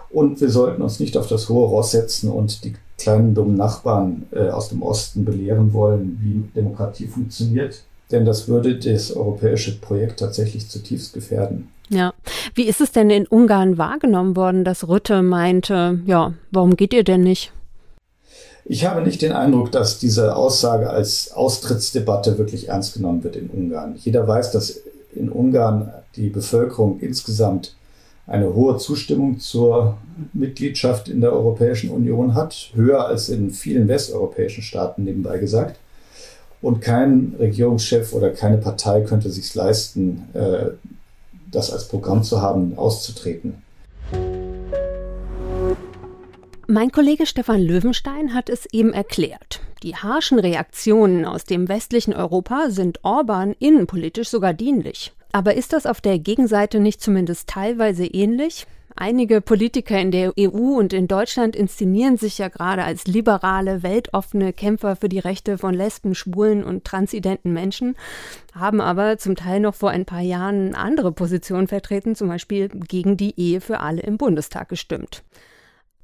Und 0.09 0.41
wir 0.41 0.49
sollten 0.49 0.81
uns 0.81 0.99
nicht 0.99 1.17
auf 1.17 1.27
das 1.27 1.49
hohe 1.49 1.67
Ross 1.67 1.91
setzen 1.91 2.29
und 2.29 2.63
die 2.63 2.75
kleinen 2.97 3.35
dummen 3.35 3.57
Nachbarn 3.57 4.23
äh, 4.31 4.49
aus 4.49 4.69
dem 4.69 4.81
Osten 4.81 5.25
belehren 5.25 5.73
wollen, 5.73 6.17
wie 6.21 6.59
Demokratie 6.59 7.07
funktioniert 7.07 7.83
denn 8.11 8.25
das 8.25 8.47
würde 8.47 8.75
das 8.77 9.11
europäische 9.15 9.79
Projekt 9.79 10.19
tatsächlich 10.19 10.69
zutiefst 10.69 11.13
gefährden. 11.13 11.69
Ja. 11.89 12.13
Wie 12.53 12.63
ist 12.63 12.81
es 12.81 12.91
denn 12.91 13.09
in 13.09 13.27
Ungarn 13.27 13.77
wahrgenommen 13.77 14.35
worden, 14.35 14.63
dass 14.63 14.87
Rütte 14.87 15.21
meinte, 15.21 15.99
ja, 16.05 16.33
warum 16.51 16.75
geht 16.75 16.93
ihr 16.93 17.03
denn 17.03 17.21
nicht? 17.21 17.51
Ich 18.67 18.85
habe 18.85 19.01
nicht 19.01 19.21
den 19.21 19.31
Eindruck, 19.31 19.71
dass 19.71 19.99
diese 19.99 20.35
Aussage 20.35 20.89
als 20.89 21.31
Austrittsdebatte 21.31 22.39
wirklich 22.39 22.69
ernst 22.69 22.95
genommen 22.95 23.23
wird 23.23 23.35
in 23.35 23.49
Ungarn. 23.49 23.95
Jeder 23.97 24.27
weiß, 24.27 24.51
dass 24.51 24.81
in 25.13 25.29
Ungarn 25.29 25.93
die 26.15 26.29
Bevölkerung 26.29 26.99
insgesamt 26.99 27.75
eine 28.25 28.55
hohe 28.55 28.77
Zustimmung 28.77 29.39
zur 29.39 29.97
Mitgliedschaft 30.33 31.09
in 31.09 31.21
der 31.21 31.31
Europäischen 31.31 31.91
Union 31.91 32.33
hat, 32.33 32.71
höher 32.73 33.05
als 33.05 33.29
in 33.29 33.51
vielen 33.51 33.87
westeuropäischen 33.87 34.63
Staaten 34.63 35.03
nebenbei 35.03 35.37
gesagt. 35.37 35.77
Und 36.65 36.81
kein 36.81 37.35
Regierungschef 37.37 38.11
oder 38.11 38.31
keine 38.31 38.57
Partei 38.57 39.01
könnte 39.01 39.29
sich 39.29 39.53
leisten, 39.53 40.27
äh, 40.33 40.71
das 41.51 41.69
als 41.69 41.87
Programm 41.87 42.23
zu 42.23 42.41
haben, 42.41 42.75
auszutreten. 42.75 43.61
Mein 46.65 46.91
Kollege 46.91 47.27
Stefan 47.27 47.61
Löwenstein 47.61 48.33
hat 48.33 48.49
es 48.49 48.65
eben 48.71 48.93
erklärt. 48.93 49.59
Die 49.83 49.95
harschen 49.95 50.39
Reaktionen 50.39 51.25
aus 51.25 51.43
dem 51.43 51.69
westlichen 51.69 52.15
Europa 52.15 52.71
sind 52.71 52.97
Orban 53.03 53.53
innenpolitisch 53.59 54.29
sogar 54.29 54.55
dienlich. 54.55 55.13
Aber 55.31 55.53
ist 55.53 55.71
das 55.71 55.85
auf 55.85 56.01
der 56.01 56.17
Gegenseite 56.17 56.79
nicht 56.79 56.99
zumindest 56.99 57.47
teilweise 57.47 58.07
ähnlich? 58.07 58.65
Einige 58.97 59.41
Politiker 59.41 59.99
in 59.99 60.11
der 60.11 60.31
EU 60.39 60.77
und 60.77 60.93
in 60.93 61.09
Deutschland 61.09 61.53
inszenieren 61.53 62.15
sich 62.15 62.37
ja 62.37 62.47
gerade 62.47 62.85
als 62.85 63.07
liberale, 63.07 63.83
weltoffene 63.83 64.53
Kämpfer 64.53 64.95
für 64.95 65.09
die 65.09 65.19
Rechte 65.19 65.57
von 65.57 65.73
Lesben, 65.73 66.15
Schwulen 66.15 66.63
und 66.63 66.85
transidenten 66.85 67.51
Menschen, 67.51 67.97
haben 68.53 68.79
aber 68.79 69.17
zum 69.17 69.35
Teil 69.35 69.59
noch 69.59 69.75
vor 69.75 69.89
ein 69.89 70.05
paar 70.05 70.21
Jahren 70.21 70.75
andere 70.75 71.11
Positionen 71.11 71.67
vertreten, 71.67 72.15
zum 72.15 72.29
Beispiel 72.29 72.69
gegen 72.69 73.17
die 73.17 73.37
Ehe 73.37 73.59
für 73.59 73.81
alle 73.81 74.01
im 74.01 74.17
Bundestag 74.17 74.69
gestimmt. 74.69 75.23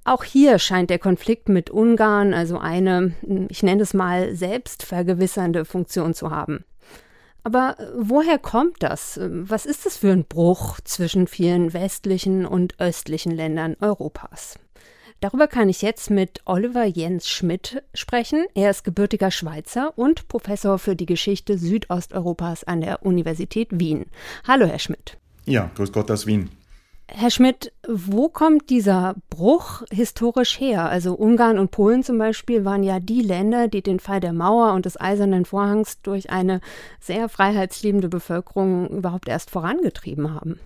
Auch 0.04 0.26
hier 0.26 0.60
scheint 0.60 0.90
der 0.90 1.00
Konflikt 1.00 1.48
mit 1.48 1.70
Ungarn 1.70 2.34
also 2.34 2.58
eine, 2.58 3.14
ich 3.50 3.64
nenne 3.64 3.84
es 3.84 3.94
mal, 3.94 4.36
selbstvergewissernde 4.36 5.64
Funktion 5.64 6.14
zu 6.14 6.32
haben. 6.32 6.66
Aber 7.44 7.80
äh, 7.80 7.86
woher 7.96 8.38
kommt 8.38 8.78
das? 8.80 9.18
Ähm, 9.18 9.50
was 9.50 9.66
ist 9.66 9.86
das 9.86 9.98
für 9.98 10.12
ein 10.12 10.26
Bruch 10.26 10.80
zwischen 10.84 11.28
vielen 11.28 11.74
westlichen 11.74 12.46
und 12.46 12.80
östlichen 12.80 13.32
Ländern 13.32 13.76
Europas? 13.80 14.60
Darüber 15.20 15.48
kann 15.48 15.70
ich 15.70 15.84
jetzt 15.84 16.10
mit 16.10 16.42
Oliver 16.46 16.84
Jens 16.84 17.30
Schmidt 17.30 17.84
sprechen. 17.94 18.48
Er 18.56 18.72
ist 18.72 18.84
gebürtiger 18.84 19.30
Schweizer 19.30 19.96
und 19.96 20.28
Professor 20.28 20.80
für 20.80 20.96
die 20.96 21.06
Geschichte 21.06 21.60
Südosteuropas 21.60 22.64
an 22.64 22.82
der 22.82 23.06
Universität 23.06 23.68
Wien. 23.72 24.08
Hallo, 24.48 24.66
Herr 24.66 24.80
Schmidt. 24.80 25.18
Ja, 25.46 25.70
grüß 25.76 25.92
Gott 25.92 26.10
aus 26.10 26.26
Wien. 26.26 26.50
Herr 27.14 27.30
Schmidt, 27.30 27.74
wo 27.88 28.30
kommt 28.30 28.70
dieser 28.70 29.16
Bruch 29.30 29.84
historisch 29.92 30.58
her? 30.60 30.90
Also 30.90 31.14
Ungarn 31.14 31.60
und 31.60 31.70
Polen 31.70 32.04
zum 32.04 32.18
Beispiel 32.18 32.64
waren 32.64 32.84
ja 32.84 33.02
die 33.02 33.22
Länder, 33.22 33.68
die 33.68 33.82
den 33.82 34.00
Fall 34.00 34.22
der 34.22 34.32
Mauer 34.32 34.74
und 34.74 34.86
des 34.86 35.00
Eisernen 35.00 35.44
Vorhangs 35.44 36.02
durch 36.02 36.30
eine 36.30 36.62
sehr 37.02 37.28
freiheitsliebende 37.28 38.08
Bevölkerung 38.08 38.88
überhaupt 38.90 39.28
erst 39.28 39.52
vorangetrieben 39.52 40.34
haben. 40.34 40.58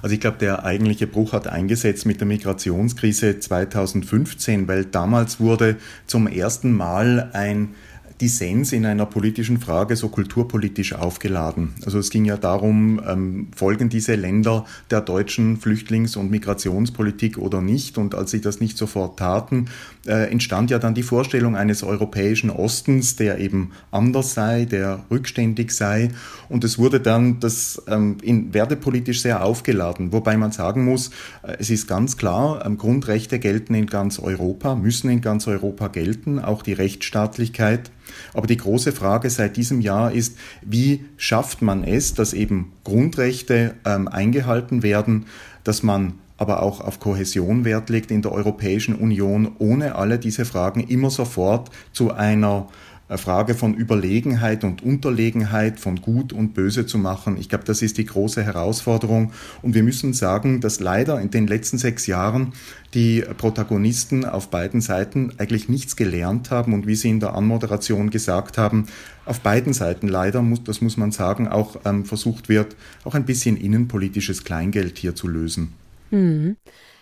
Also 0.00 0.14
ich 0.14 0.20
glaube, 0.20 0.38
der 0.38 0.64
eigentliche 0.64 1.08
Bruch 1.08 1.32
hat 1.32 1.48
eingesetzt 1.48 2.06
mit 2.06 2.20
der 2.20 2.28
Migrationskrise 2.28 3.40
2015, 3.40 4.68
weil 4.68 4.84
damals 4.84 5.40
wurde 5.40 5.76
zum 6.06 6.28
ersten 6.28 6.72
Mal 6.72 7.30
ein 7.32 7.74
Dissens 8.20 8.72
in 8.72 8.84
einer 8.84 9.06
politischen 9.06 9.58
Frage 9.58 9.96
so 9.96 10.08
kulturpolitisch 10.08 10.92
aufgeladen. 10.92 11.74
Also 11.84 11.98
es 11.98 12.10
ging 12.10 12.24
ja 12.24 12.36
darum, 12.36 13.00
ähm, 13.06 13.48
folgen 13.54 13.88
diese 13.88 14.14
Länder 14.14 14.64
der 14.90 15.00
deutschen 15.00 15.58
Flüchtlings- 15.58 16.16
und 16.16 16.30
Migrationspolitik 16.30 17.38
oder 17.38 17.60
nicht? 17.60 17.98
Und 17.98 18.14
als 18.14 18.30
sie 18.30 18.40
das 18.40 18.60
nicht 18.60 18.76
sofort 18.76 19.18
taten, 19.18 19.66
äh, 20.08 20.30
entstand 20.30 20.70
ja 20.70 20.78
dann 20.78 20.94
die 20.94 21.02
Vorstellung 21.02 21.56
eines 21.56 21.82
europäischen 21.82 22.50
Ostens, 22.50 23.16
der 23.16 23.38
eben 23.38 23.72
anders 23.90 24.34
sei, 24.34 24.64
der 24.64 25.04
rückständig 25.10 25.72
sei. 25.72 26.10
Und 26.48 26.64
es 26.64 26.78
wurde 26.78 27.00
dann 27.00 27.40
das 27.40 27.82
ähm, 27.86 28.16
in 28.22 28.54
wertepolitisch 28.54 29.22
sehr 29.22 29.44
aufgeladen, 29.44 30.12
wobei 30.12 30.36
man 30.36 30.50
sagen 30.50 30.84
muss, 30.84 31.10
äh, 31.42 31.56
es 31.58 31.70
ist 31.70 31.86
ganz 31.86 32.16
klar, 32.16 32.64
ähm, 32.64 32.78
Grundrechte 32.78 33.38
gelten 33.38 33.74
in 33.74 33.86
ganz 33.86 34.18
Europa, 34.18 34.74
müssen 34.74 35.10
in 35.10 35.20
ganz 35.20 35.46
Europa 35.46 35.88
gelten, 35.88 36.38
auch 36.38 36.62
die 36.62 36.72
Rechtsstaatlichkeit. 36.72 37.90
Aber 38.32 38.46
die 38.46 38.56
große 38.56 38.92
Frage 38.92 39.30
seit 39.30 39.56
diesem 39.56 39.80
Jahr 39.80 40.12
ist, 40.12 40.38
wie 40.62 41.04
schafft 41.16 41.62
man 41.62 41.84
es, 41.84 42.14
dass 42.14 42.32
eben 42.32 42.72
Grundrechte 42.84 43.74
ähm, 43.84 44.08
eingehalten 44.08 44.82
werden, 44.82 45.26
dass 45.64 45.82
man 45.82 46.14
aber 46.38 46.62
auch 46.62 46.80
auf 46.80 47.00
Kohäsion 47.00 47.64
Wert 47.64 47.90
legt 47.90 48.10
in 48.10 48.22
der 48.22 48.32
Europäischen 48.32 48.94
Union, 48.94 49.52
ohne 49.58 49.96
alle 49.96 50.18
diese 50.18 50.44
Fragen 50.44 50.80
immer 50.80 51.10
sofort 51.10 51.70
zu 51.92 52.12
einer 52.12 52.68
Frage 53.16 53.54
von 53.54 53.74
Überlegenheit 53.74 54.64
und 54.64 54.82
Unterlegenheit, 54.82 55.80
von 55.80 56.02
Gut 56.02 56.34
und 56.34 56.52
Böse 56.52 56.84
zu 56.84 56.98
machen. 56.98 57.38
Ich 57.38 57.48
glaube, 57.48 57.64
das 57.64 57.80
ist 57.80 57.96
die 57.96 58.04
große 58.04 58.42
Herausforderung. 58.42 59.32
Und 59.62 59.74
wir 59.74 59.82
müssen 59.82 60.12
sagen, 60.12 60.60
dass 60.60 60.78
leider 60.78 61.18
in 61.18 61.30
den 61.30 61.46
letzten 61.46 61.78
sechs 61.78 62.06
Jahren 62.06 62.52
die 62.92 63.24
Protagonisten 63.38 64.26
auf 64.26 64.50
beiden 64.50 64.82
Seiten 64.82 65.32
eigentlich 65.38 65.70
nichts 65.70 65.96
gelernt 65.96 66.50
haben 66.50 66.74
und 66.74 66.86
wie 66.86 66.96
Sie 66.96 67.08
in 67.08 67.20
der 67.20 67.34
Anmoderation 67.34 68.10
gesagt 68.10 68.58
haben, 68.58 68.86
auf 69.24 69.40
beiden 69.40 69.72
Seiten 69.72 70.08
leider, 70.08 70.44
das 70.64 70.82
muss 70.82 70.98
man 70.98 71.10
sagen, 71.10 71.48
auch 71.48 71.76
ähm, 71.86 72.04
versucht 72.04 72.50
wird, 72.50 72.76
auch 73.04 73.14
ein 73.14 73.24
bisschen 73.24 73.56
innenpolitisches 73.56 74.44
Kleingeld 74.44 74.98
hier 74.98 75.14
zu 75.14 75.28
lösen. 75.28 75.72
Mhm. 76.10 76.56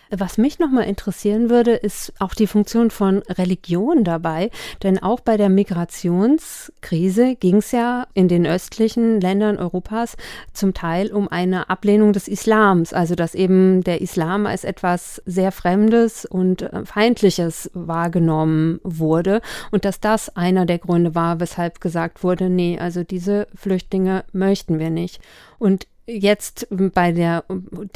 Was 0.09 0.37
mich 0.37 0.57
nochmal 0.59 0.85
interessieren 0.85 1.49
würde, 1.49 1.73
ist 1.73 2.13
auch 2.19 2.33
die 2.33 2.47
Funktion 2.47 2.91
von 2.91 3.23
Religion 3.23 4.05
dabei. 4.05 4.51
Denn 4.83 5.01
auch 5.01 5.19
bei 5.19 5.35
der 5.35 5.49
Migrationskrise 5.49 7.35
ging 7.35 7.57
es 7.57 7.71
ja 7.73 8.07
in 8.13 8.29
den 8.29 8.47
östlichen 8.47 9.19
Ländern 9.19 9.57
Europas 9.57 10.15
zum 10.53 10.73
Teil 10.73 11.11
um 11.11 11.27
eine 11.27 11.69
Ablehnung 11.69 12.13
des 12.13 12.29
Islams. 12.29 12.93
Also 12.93 13.15
dass 13.15 13.35
eben 13.35 13.83
der 13.83 14.01
Islam 14.01 14.45
als 14.45 14.63
etwas 14.63 15.21
sehr 15.25 15.51
Fremdes 15.51 16.25
und 16.25 16.61
äh, 16.61 16.85
Feindliches 16.85 17.69
wahrgenommen 17.73 18.79
wurde. 18.83 19.41
Und 19.71 19.83
dass 19.83 19.99
das 19.99 20.35
einer 20.37 20.65
der 20.65 20.79
Gründe 20.79 21.15
war, 21.15 21.41
weshalb 21.41 21.81
gesagt 21.81 22.23
wurde, 22.23 22.49
nee, 22.49 22.79
also 22.79 23.03
diese 23.03 23.47
Flüchtlinge 23.55 24.23
möchten 24.31 24.79
wir 24.79 24.89
nicht. 24.89 25.19
Und 25.59 25.87
jetzt 26.07 26.67
bei 26.69 27.11
der 27.11 27.43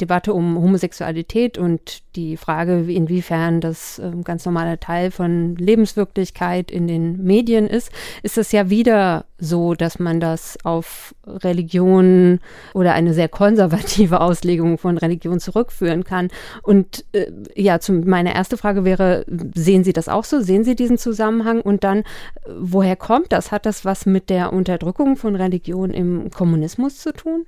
Debatte 0.00 0.34
um 0.34 0.60
Homosexualität 0.60 1.56
und 1.56 2.02
die 2.14 2.36
Frage, 2.36 2.84
inwiefern 2.92 3.62
das 3.62 3.98
ähm, 3.98 4.22
ganz 4.22 4.44
normaler 4.44 4.78
Teil 4.78 5.10
von 5.10 5.56
Lebenswirklichkeit 5.56 6.70
in 6.70 6.86
den 6.86 7.24
Medien 7.24 7.66
ist, 7.66 7.90
ist 8.22 8.36
es 8.36 8.52
ja 8.52 8.68
wieder 8.68 9.24
so, 9.38 9.72
dass 9.72 9.98
man 9.98 10.20
das 10.20 10.58
auf 10.62 11.14
Religion 11.26 12.38
oder 12.74 12.92
eine 12.92 13.14
sehr 13.14 13.30
konservative 13.30 14.20
Auslegung 14.20 14.76
von 14.76 14.98
Religion 14.98 15.40
zurückführen 15.40 16.04
kann. 16.04 16.28
Und 16.62 17.06
äh, 17.12 17.32
ja, 17.54 17.80
zum, 17.80 18.06
meine 18.06 18.34
erste 18.34 18.58
Frage 18.58 18.84
wäre, 18.84 19.24
sehen 19.54 19.84
Sie 19.84 19.94
das 19.94 20.10
auch 20.10 20.24
so? 20.24 20.40
Sehen 20.42 20.64
Sie 20.64 20.76
diesen 20.76 20.98
Zusammenhang? 20.98 21.62
Und 21.62 21.82
dann, 21.82 22.04
woher 22.46 22.96
kommt 22.96 23.32
das? 23.32 23.50
Hat 23.50 23.64
das 23.64 23.86
was 23.86 24.04
mit 24.04 24.28
der 24.28 24.52
Unterdrückung 24.52 25.16
von 25.16 25.34
Religion 25.34 25.92
im 25.92 26.30
Kommunismus 26.30 26.98
zu 26.98 27.14
tun? 27.14 27.46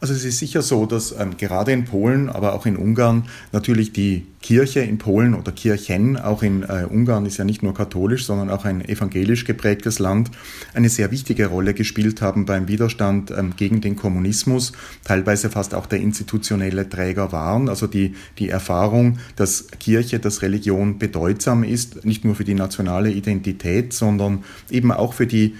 Also 0.00 0.14
es 0.14 0.24
ist 0.24 0.38
sicher 0.38 0.62
so, 0.62 0.86
dass 0.86 1.12
ähm, 1.18 1.36
gerade 1.36 1.72
in 1.72 1.84
Polen, 1.84 2.28
aber 2.28 2.54
auch 2.54 2.66
in 2.66 2.76
Ungarn 2.76 3.24
natürlich 3.50 3.92
die 3.92 4.26
Kirche 4.40 4.80
in 4.80 4.98
Polen 4.98 5.34
oder 5.34 5.50
Kirchen, 5.50 6.16
auch 6.16 6.44
in 6.44 6.62
äh, 6.62 6.86
Ungarn 6.88 7.26
ist 7.26 7.38
ja 7.38 7.44
nicht 7.44 7.64
nur 7.64 7.74
katholisch, 7.74 8.24
sondern 8.24 8.50
auch 8.50 8.64
ein 8.64 8.88
evangelisch 8.88 9.44
geprägtes 9.44 9.98
Land, 9.98 10.30
eine 10.74 10.88
sehr 10.88 11.10
wichtige 11.10 11.46
Rolle 11.46 11.74
gespielt 11.74 12.22
haben 12.22 12.46
beim 12.46 12.68
Widerstand 12.68 13.32
ähm, 13.32 13.54
gegen 13.56 13.80
den 13.80 13.96
Kommunismus, 13.96 14.72
teilweise 15.02 15.50
fast 15.50 15.74
auch 15.74 15.86
der 15.86 15.98
institutionelle 15.98 16.88
Träger 16.88 17.32
waren. 17.32 17.68
Also 17.68 17.88
die, 17.88 18.14
die 18.38 18.48
Erfahrung, 18.48 19.18
dass 19.34 19.66
Kirche, 19.80 20.20
dass 20.20 20.42
Religion 20.42 20.98
bedeutsam 21.00 21.64
ist, 21.64 22.04
nicht 22.04 22.24
nur 22.24 22.36
für 22.36 22.44
die 22.44 22.54
nationale 22.54 23.10
Identität, 23.10 23.92
sondern 23.92 24.44
eben 24.70 24.92
auch 24.92 25.14
für 25.14 25.26
die 25.26 25.56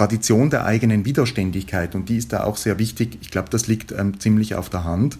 Tradition 0.00 0.48
der 0.48 0.64
eigenen 0.64 1.04
Widerständigkeit 1.04 1.94
und 1.94 2.08
die 2.08 2.16
ist 2.16 2.32
da 2.32 2.44
auch 2.44 2.56
sehr 2.56 2.78
wichtig. 2.78 3.18
Ich 3.20 3.30
glaube, 3.30 3.50
das 3.50 3.66
liegt 3.66 3.92
ähm, 3.92 4.18
ziemlich 4.18 4.54
auf 4.54 4.70
der 4.70 4.84
Hand. 4.84 5.18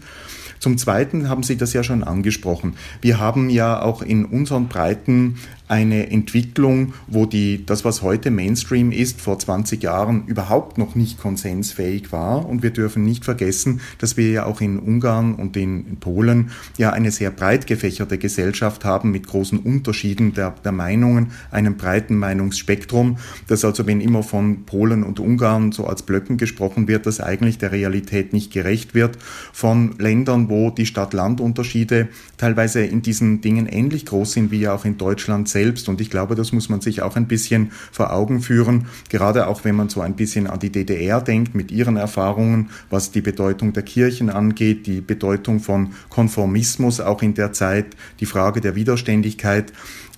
Zum 0.59 0.79
Zweiten 0.79 1.29
haben 1.29 1.43
Sie 1.43 1.59
das 1.59 1.75
ja 1.75 1.83
schon 1.83 2.03
angesprochen. 2.03 2.77
Wir 3.03 3.21
haben 3.21 3.51
ja 3.51 3.83
auch 3.83 4.01
in 4.01 4.25
unseren 4.25 4.69
Breiten 4.69 5.37
eine 5.71 6.11
Entwicklung, 6.11 6.95
wo 7.07 7.27
die, 7.27 7.65
das, 7.65 7.85
was 7.85 8.03
heute 8.03 8.33
Mainstream 8.33 8.91
ist, 8.91 9.21
vor 9.21 9.39
20 9.39 9.81
Jahren 9.81 10.27
überhaupt 10.27 10.79
noch 10.79 10.97
nicht 10.97 11.21
konsensfähig 11.21 12.11
war. 12.11 12.49
Und 12.49 12.65
wir 12.65 12.71
dürfen 12.71 13.05
nicht 13.05 13.25
vergessen, 13.25 13.81
dass 13.99 14.17
wir 14.17 14.31
ja 14.33 14.47
auch 14.47 14.61
in 14.61 14.81
Ungarn 14.81 15.37
und 15.37 15.57
in, 15.57 15.99
Polen 16.01 16.51
ja 16.77 16.91
eine 16.91 17.13
sehr 17.13 17.31
breit 17.31 17.69
gefächerte 17.69 18.19
Gesellschaft 18.19 18.85
haben 18.85 19.13
mit 19.13 19.29
großen 19.29 19.61
Unterschieden 19.61 20.35
der, 20.35 20.51
der 20.65 20.73
Meinungen, 20.73 21.29
einem 21.53 21.77
breiten 21.77 22.17
Meinungsspektrum, 22.17 23.19
dass 23.47 23.65
also, 23.65 23.87
wenn 23.87 24.01
immer 24.01 24.25
von 24.25 24.65
Polen 24.65 25.05
und 25.05 25.21
Ungarn 25.21 25.71
so 25.71 25.87
als 25.87 26.03
Blöcken 26.03 26.37
gesprochen 26.37 26.89
wird, 26.89 27.07
das 27.07 27.21
eigentlich 27.21 27.59
der 27.59 27.71
Realität 27.71 28.33
nicht 28.33 28.53
gerecht 28.53 28.95
wird, 28.95 29.19
von 29.53 29.95
Ländern, 29.99 30.49
wo 30.49 30.71
die 30.71 30.87
Stadt-Land-Unterschiede 30.87 32.09
teilweise 32.39 32.81
in 32.81 33.03
diesen 33.03 33.41
Dingen 33.41 33.67
ähnlich 33.67 34.07
groß 34.07 34.33
sind 34.33 34.51
wie 34.51 34.61
ja 34.61 34.75
auch 34.75 34.85
in 34.85 34.99
Deutschland 34.99 35.49
selbst 35.49 35.60
selbst. 35.61 35.89
Und 35.89 36.01
ich 36.01 36.11
glaube, 36.11 36.35
das 36.35 36.53
muss 36.53 36.69
man 36.69 36.81
sich 36.81 37.03
auch 37.03 37.17
ein 37.17 37.27
bisschen 37.27 37.73
vor 37.93 38.13
Augen 38.13 38.41
führen, 38.41 38.87
gerade 39.11 39.47
auch 39.47 39.65
wenn 39.65 39.77
man 39.77 39.89
so 39.89 40.01
ein 40.01 40.15
bisschen 40.15 40.47
an 40.47 40.59
die 40.59 40.71
DDR 40.71 41.21
denkt, 41.21 41.55
mit 41.55 41.71
ihren 41.71 41.97
Erfahrungen, 41.97 42.71
was 42.89 43.11
die 43.11 43.21
Bedeutung 43.21 43.73
der 43.73 43.83
Kirchen 43.83 44.31
angeht, 44.31 44.87
die 44.87 45.01
Bedeutung 45.01 45.61
von 45.61 45.91
Konformismus 46.09 47.01
auch 47.01 47.23
in 47.23 47.35
der 47.35 47.53
Zeit, 47.53 47.87
die 48.21 48.27
Frage 48.27 48.61
der 48.61 48.75
Widerständigkeit. 48.75 49.73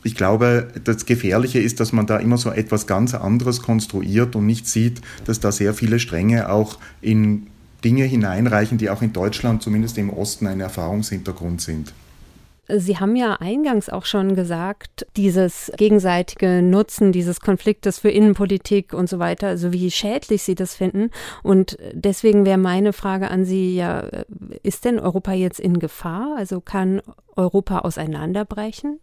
Ich 0.04 0.14
glaube, 0.14 0.68
das 0.84 1.06
Gefährliche 1.06 1.60
ist, 1.60 1.80
dass 1.80 1.92
man 1.92 2.06
da 2.06 2.18
immer 2.18 2.38
so 2.38 2.50
etwas 2.50 2.86
ganz 2.86 3.14
anderes 3.14 3.62
konstruiert 3.62 4.34
und 4.36 4.46
nicht 4.46 4.68
sieht, 4.68 5.00
dass 5.24 5.40
da 5.40 5.52
sehr 5.52 5.74
viele 5.74 5.98
Stränge 5.98 6.50
auch 6.50 6.78
in 7.00 7.46
Dinge 7.84 8.04
hineinreichen, 8.04 8.78
die 8.78 8.90
auch 8.90 9.02
in 9.02 9.12
Deutschland, 9.12 9.62
zumindest 9.62 9.98
im 9.98 10.10
Osten, 10.10 10.46
ein 10.46 10.60
Erfahrungshintergrund 10.60 11.60
sind. 11.60 11.92
Sie 12.76 12.98
haben 12.98 13.16
ja 13.16 13.34
eingangs 13.34 13.88
auch 13.88 14.04
schon 14.04 14.34
gesagt, 14.34 15.06
dieses 15.16 15.72
gegenseitige 15.76 16.62
Nutzen 16.62 17.12
dieses 17.12 17.40
Konfliktes 17.40 17.98
für 17.98 18.10
Innenpolitik 18.10 18.92
und 18.92 19.08
so 19.08 19.18
weiter, 19.18 19.48
also 19.48 19.72
wie 19.72 19.90
schädlich 19.90 20.42
Sie 20.42 20.54
das 20.54 20.74
finden. 20.74 21.10
Und 21.42 21.76
deswegen 21.92 22.44
wäre 22.44 22.58
meine 22.58 22.92
Frage 22.92 23.30
an 23.30 23.44
Sie 23.44 23.76
ja, 23.76 24.06
ist 24.62 24.84
denn 24.84 24.98
Europa 24.98 25.32
jetzt 25.32 25.60
in 25.60 25.78
Gefahr? 25.78 26.34
Also 26.36 26.60
kann 26.60 27.02
Europa 27.36 27.80
auseinanderbrechen? 27.80 29.00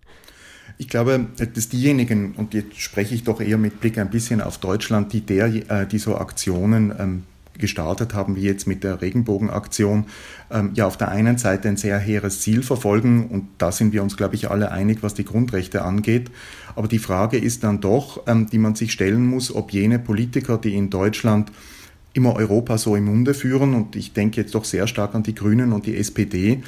Ich 0.78 0.88
glaube, 0.88 1.28
dass 1.54 1.70
diejenigen, 1.70 2.36
und 2.36 2.54
jetzt 2.54 2.80
spreche 2.80 3.14
ich 3.14 3.24
doch 3.24 3.42
eher 3.42 3.58
mit 3.58 3.82
Blick 3.82 3.98
ein 3.98 4.10
bisschen 4.10 4.40
auf 4.42 4.60
Deutschland, 4.60 5.12
die, 5.14 5.22
der, 5.22 5.48
äh, 5.48 5.88
die 5.88 5.98
so 5.98 6.16
Aktionen 6.16 6.94
ähm, 6.98 7.24
gestartet 7.60 8.14
haben, 8.14 8.36
wie 8.36 8.42
jetzt 8.42 8.66
mit 8.68 8.84
der 8.84 9.02
Regenbogenaktion, 9.02 10.06
ähm, 10.52 10.72
ja 10.74 10.88
auf 10.88 10.98
der 10.98 11.10
einen 11.10 11.38
Seite 11.38 11.68
ein 11.68 11.78
sehr 11.78 12.00
hehres 12.00 12.42
Ziel 12.42 12.64
verfolgen 12.64 13.28
und 13.28 13.48
da 13.58 13.72
sind 13.72 13.94
wir 13.94 14.02
uns, 14.02 14.18
glaube 14.18 14.36
ich, 14.36 14.50
alle 14.50 14.72
einig, 14.72 15.04
was 15.04 15.14
die 15.14 15.26
Grundrechte 15.26 15.84
angeht. 15.84 16.32
Aber 16.76 16.88
die 16.88 17.00
Frage 17.00 17.38
ist 17.38 17.64
dann 17.64 17.82
doch, 17.82 18.24
ähm, 18.28 18.48
die 18.52 18.58
man 18.58 18.76
sich 18.76 18.92
stellen 18.92 19.26
muss, 19.26 19.54
ob 19.54 19.72
jene 19.72 20.00
Politiker, 20.00 20.58
die 20.58 20.76
in 20.76 20.90
Deutschland 20.90 21.52
immer 22.14 22.36
Europa 22.36 22.78
so 22.78 22.96
im 22.96 23.06
Munde 23.06 23.34
führen, 23.34 23.74
und 23.76 23.96
ich 23.96 24.14
denke 24.14 24.42
jetzt 24.42 24.56
doch 24.56 24.66
sehr 24.66 24.88
stark 24.88 25.14
an 25.14 25.24
die 25.24 25.36
Grünen 25.36 25.74
und 25.74 25.86
die 25.86 25.96
SPD, 25.96 26.64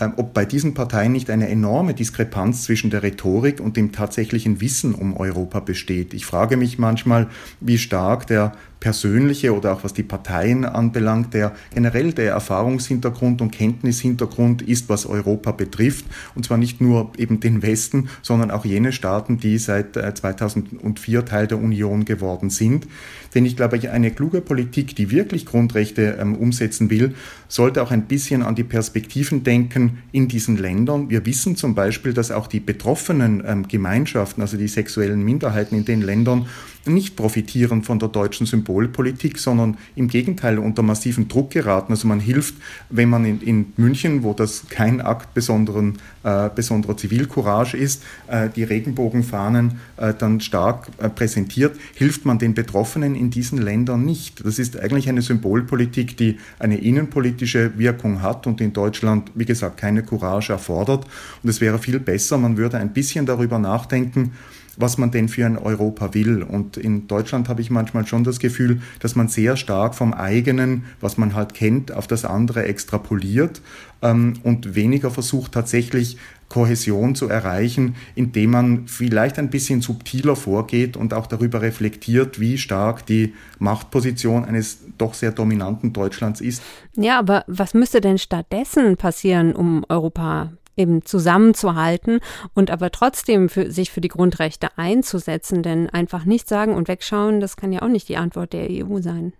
ähm, 0.00 0.12
ob 0.16 0.32
bei 0.32 0.44
diesen 0.44 0.74
Parteien 0.74 1.12
nicht 1.12 1.28
eine 1.28 1.48
enorme 1.48 1.92
Diskrepanz 1.92 2.62
zwischen 2.62 2.90
der 2.90 3.02
Rhetorik 3.02 3.60
und 3.60 3.76
dem 3.76 3.90
tatsächlichen 3.90 4.60
Wissen 4.60 4.94
um 4.94 5.16
Europa 5.16 5.60
besteht. 5.60 6.14
Ich 6.14 6.24
frage 6.24 6.56
mich 6.56 6.78
manchmal, 6.78 7.28
wie 7.60 7.78
stark 7.78 8.28
der 8.28 8.52
persönliche 8.80 9.54
oder 9.54 9.72
auch 9.72 9.84
was 9.84 9.92
die 9.92 10.02
Parteien 10.02 10.64
anbelangt, 10.64 11.34
der 11.34 11.54
generell 11.74 12.12
der 12.12 12.32
Erfahrungshintergrund 12.32 13.42
und 13.42 13.50
Kenntnishintergrund 13.50 14.62
ist, 14.62 14.88
was 14.88 15.06
Europa 15.06 15.52
betrifft. 15.52 16.04
Und 16.34 16.44
zwar 16.44 16.58
nicht 16.58 16.80
nur 16.80 17.12
eben 17.16 17.40
den 17.40 17.62
Westen, 17.62 18.08
sondern 18.22 18.50
auch 18.50 18.64
jene 18.64 18.92
Staaten, 18.92 19.38
die 19.38 19.58
seit 19.58 19.94
2004 19.94 21.18
äh, 21.18 21.24
Teil 21.24 21.46
der 21.46 21.58
Union 21.58 22.04
geworden 22.04 22.50
sind. 22.50 22.86
Denn 23.34 23.44
ich 23.44 23.56
glaube, 23.56 23.78
eine 23.90 24.10
kluge 24.10 24.40
Politik, 24.40 24.96
die 24.96 25.10
wirklich 25.10 25.44
Grundrechte 25.44 26.18
ähm, 26.20 26.34
umsetzen 26.34 26.90
will, 26.90 27.14
sollte 27.48 27.82
auch 27.82 27.90
ein 27.90 28.06
bisschen 28.06 28.42
an 28.42 28.54
die 28.54 28.64
Perspektiven 28.64 29.42
denken 29.44 29.98
in 30.12 30.28
diesen 30.28 30.56
Ländern. 30.56 31.10
Wir 31.10 31.26
wissen 31.26 31.56
zum 31.56 31.74
Beispiel, 31.74 32.12
dass 32.12 32.30
auch 32.30 32.46
die 32.46 32.60
betroffenen 32.60 33.42
ähm, 33.46 33.68
Gemeinschaften, 33.68 34.40
also 34.40 34.56
die 34.56 34.68
sexuellen 34.68 35.22
Minderheiten 35.22 35.76
in 35.76 35.84
den 35.84 36.02
Ländern, 36.02 36.46
nicht 36.86 37.16
profitieren 37.16 37.82
von 37.82 37.98
der 37.98 38.08
deutschen 38.08 38.46
Symbolpolitik, 38.46 39.38
sondern 39.38 39.76
im 39.96 40.08
Gegenteil 40.08 40.58
unter 40.58 40.82
massiven 40.82 41.28
Druck 41.28 41.50
geraten. 41.50 41.92
Also 41.92 42.08
man 42.08 42.20
hilft, 42.20 42.54
wenn 42.90 43.08
man 43.08 43.24
in, 43.24 43.40
in 43.40 43.72
München, 43.76 44.22
wo 44.22 44.32
das 44.32 44.64
kein 44.68 45.00
Akt 45.00 45.34
besonderen, 45.34 45.98
äh, 46.22 46.48
besonderer 46.54 46.96
Zivilcourage 46.96 47.76
ist, 47.76 48.02
äh, 48.28 48.48
die 48.54 48.64
Regenbogenfahnen 48.64 49.78
äh, 49.96 50.14
dann 50.14 50.40
stark 50.40 50.88
äh, 50.98 51.08
präsentiert, 51.08 51.76
hilft 51.94 52.24
man 52.24 52.38
den 52.38 52.54
Betroffenen 52.54 53.14
in 53.14 53.30
diesen 53.30 53.58
Ländern 53.58 54.04
nicht. 54.04 54.44
Das 54.44 54.58
ist 54.58 54.78
eigentlich 54.78 55.08
eine 55.08 55.22
Symbolpolitik, 55.22 56.16
die 56.16 56.38
eine 56.58 56.78
innenpolitische 56.78 57.78
Wirkung 57.78 58.22
hat 58.22 58.46
und 58.46 58.60
in 58.60 58.72
Deutschland, 58.72 59.30
wie 59.34 59.44
gesagt, 59.44 59.76
keine 59.76 60.02
Courage 60.02 60.52
erfordert. 60.52 61.06
Und 61.42 61.50
es 61.50 61.60
wäre 61.60 61.78
viel 61.78 62.00
besser, 62.00 62.38
man 62.38 62.56
würde 62.56 62.78
ein 62.78 62.92
bisschen 62.92 63.26
darüber 63.26 63.58
nachdenken, 63.58 64.32
was 64.78 64.96
man 64.96 65.10
denn 65.10 65.28
für 65.28 65.44
ein 65.44 65.58
Europa 65.58 66.14
will. 66.14 66.42
Und 66.42 66.76
in 66.76 67.08
Deutschland 67.08 67.48
habe 67.48 67.60
ich 67.60 67.70
manchmal 67.70 68.06
schon 68.06 68.24
das 68.24 68.38
Gefühl, 68.38 68.80
dass 69.00 69.16
man 69.16 69.28
sehr 69.28 69.56
stark 69.56 69.94
vom 69.94 70.14
eigenen, 70.14 70.84
was 71.00 71.18
man 71.18 71.34
halt 71.34 71.52
kennt, 71.52 71.92
auf 71.92 72.06
das 72.06 72.24
andere 72.24 72.64
extrapoliert 72.64 73.60
ähm, 74.02 74.34
und 74.44 74.74
weniger 74.74 75.10
versucht 75.10 75.52
tatsächlich 75.52 76.16
Kohäsion 76.48 77.14
zu 77.14 77.28
erreichen, 77.28 77.96
indem 78.14 78.52
man 78.52 78.88
vielleicht 78.88 79.38
ein 79.38 79.50
bisschen 79.50 79.82
subtiler 79.82 80.34
vorgeht 80.34 80.96
und 80.96 81.12
auch 81.12 81.26
darüber 81.26 81.60
reflektiert, 81.60 82.40
wie 82.40 82.56
stark 82.56 83.04
die 83.04 83.34
Machtposition 83.58 84.44
eines 84.44 84.78
doch 84.96 85.12
sehr 85.12 85.32
dominanten 85.32 85.92
Deutschlands 85.92 86.40
ist. 86.40 86.62
Ja, 86.96 87.18
aber 87.18 87.44
was 87.48 87.74
müsste 87.74 88.00
denn 88.00 88.18
stattdessen 88.18 88.96
passieren, 88.96 89.54
um 89.54 89.84
Europa 89.88 90.52
eben 90.78 91.04
zusammenzuhalten 91.04 92.20
und 92.54 92.70
aber 92.70 92.90
trotzdem 92.90 93.48
für, 93.48 93.70
sich 93.70 93.90
für 93.90 94.00
die 94.00 94.08
Grundrechte 94.08 94.68
einzusetzen. 94.76 95.62
Denn 95.62 95.90
einfach 95.90 96.24
nicht 96.24 96.48
sagen 96.48 96.74
und 96.74 96.88
wegschauen, 96.88 97.40
das 97.40 97.56
kann 97.56 97.72
ja 97.72 97.82
auch 97.82 97.88
nicht 97.88 98.08
die 98.08 98.16
Antwort 98.16 98.52
der 98.52 98.68
EU 98.70 99.00
sein. 99.00 99.32